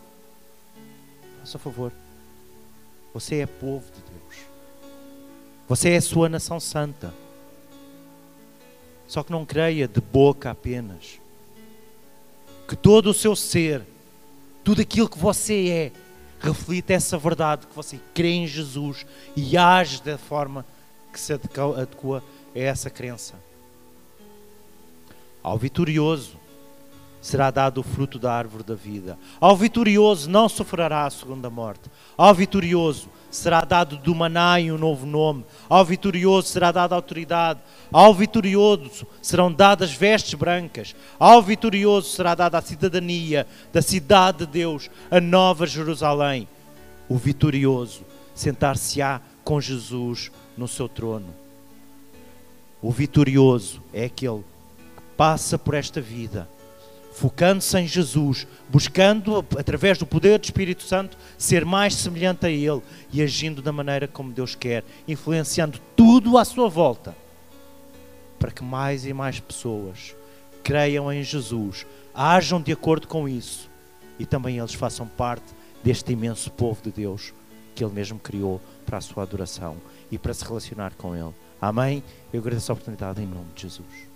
faça 1.40 1.58
favor. 1.58 1.94
Você 3.14 3.38
é 3.38 3.46
povo 3.46 3.86
de 3.86 4.02
Deus. 4.02 4.46
Você 5.70 5.92
é 5.92 5.96
a 5.96 6.02
sua 6.02 6.28
nação 6.28 6.60
santa. 6.60 7.14
Só 9.08 9.24
que 9.24 9.32
não 9.32 9.46
creia 9.46 9.88
de 9.88 10.02
boca 10.02 10.52
apenas. 10.52 11.20
Que 12.68 12.76
todo 12.76 13.10
o 13.10 13.14
seu 13.14 13.36
ser 13.36 13.84
tudo 14.68 14.82
aquilo 14.82 15.08
que 15.08 15.18
você 15.18 15.70
é, 15.70 15.92
reflita 16.42 16.92
essa 16.92 17.18
verdade, 17.18 17.66
que 17.68 17.74
você 17.74 17.98
crê 18.14 18.34
em 18.34 18.46
Jesus 18.46 19.06
e 19.34 19.56
age 19.56 20.04
da 20.04 20.18
forma 20.18 20.66
que 21.14 21.18
se 21.18 21.32
adequa 21.32 22.22
a 22.54 22.60
essa 22.60 22.90
crença. 22.90 23.36
Ao 25.42 25.58
vitorioso 25.58 26.36
será 27.22 27.50
dado 27.50 27.80
o 27.80 27.84
fruto 27.84 28.20
da 28.20 28.34
árvore 28.34 28.66
da 28.66 28.76
vida. 28.76 29.18
Ao 29.40 29.56
vitorioso 29.56 30.30
não 30.30 30.50
sofrerá 30.50 31.06
a 31.06 31.10
segunda 31.10 31.50
morte. 31.50 31.90
Ao 32.18 32.36
vitorioso 32.36 33.08
será 33.30 33.62
dado 33.62 33.98
do 33.98 34.16
Manai 34.16 34.72
um 34.72 34.78
novo 34.78 35.06
nome. 35.06 35.46
Ao 35.70 35.84
vitorioso 35.84 36.48
será 36.48 36.72
dada 36.72 36.96
autoridade. 36.96 37.60
Ao 37.92 38.14
vitorioso 38.14 39.06
serão 39.22 39.52
dadas 39.52 39.92
vestes 39.92 40.34
brancas. 40.34 40.96
Ao 41.20 41.42
vitorioso 41.42 42.10
será 42.10 42.36
dada 42.36 42.58
a 42.58 42.62
cidadania 42.62 43.48
da 43.72 43.82
cidade 43.82 44.40
de 44.40 44.48
Deus, 44.48 44.90
a 45.10 45.20
nova 45.20 45.66
Jerusalém. 45.66 46.48
O 47.10 47.18
vitorioso 47.18 48.04
sentar-se-á 48.34 49.22
com 49.44 49.60
Jesus 49.62 50.32
no 50.58 50.68
seu 50.68 50.90
trono. 50.90 51.34
O 52.82 52.92
vitorioso 52.92 53.82
é 53.94 54.06
aquele 54.06 54.40
que 54.40 55.04
passa 55.16 55.58
por 55.58 55.74
esta 55.74 56.00
vida 56.00 56.48
focando-se 57.18 57.76
em 57.80 57.88
Jesus, 57.88 58.46
buscando, 58.70 59.44
através 59.58 59.98
do 59.98 60.06
poder 60.06 60.38
do 60.38 60.46
Espírito 60.46 60.84
Santo, 60.84 61.18
ser 61.36 61.66
mais 61.66 61.96
semelhante 61.96 62.46
a 62.46 62.50
Ele 62.50 62.80
e 63.12 63.24
agindo 63.24 63.60
da 63.60 63.72
maneira 63.72 64.08
como 64.08 64.32
Deus 64.32 64.54
quer, 64.54 64.84
influenciando 65.08 65.80
tudo 65.96 66.38
à 66.38 66.46
sua 66.46 66.70
volta, 66.70 67.16
para 68.38 68.52
que 68.52 68.64
mais 68.64 69.04
e 69.04 69.14
mais 69.14 69.40
pessoas 69.40 70.16
creiam 70.64 71.12
em 71.12 71.24
Jesus, 71.24 71.88
ajam 72.14 72.62
de 72.62 72.72
acordo 72.72 73.08
com 73.08 73.28
isso 73.28 73.68
e 74.20 74.26
também 74.26 74.60
eles 74.60 74.76
façam 74.76 75.08
parte 75.08 75.56
deste 75.84 76.12
imenso 76.14 76.52
povo 76.52 76.84
de 76.84 76.92
Deus 76.92 77.34
que 77.74 77.84
Ele 77.84 77.94
mesmo 77.94 78.20
criou 78.20 78.62
para 78.86 79.00
a 79.00 79.02
sua 79.02 79.24
adoração 79.24 79.78
e 80.12 80.20
para 80.20 80.36
se 80.36 80.46
relacionar 80.46 80.94
com 80.94 81.16
Ele. 81.16 81.34
Amém? 81.60 82.04
Eu 82.32 82.42
agradeço 82.42 82.72
a 82.72 82.74
oportunidade 82.74 83.20
em 83.24 83.26
nome 83.26 83.48
de 83.56 83.64
Jesus. 83.64 84.07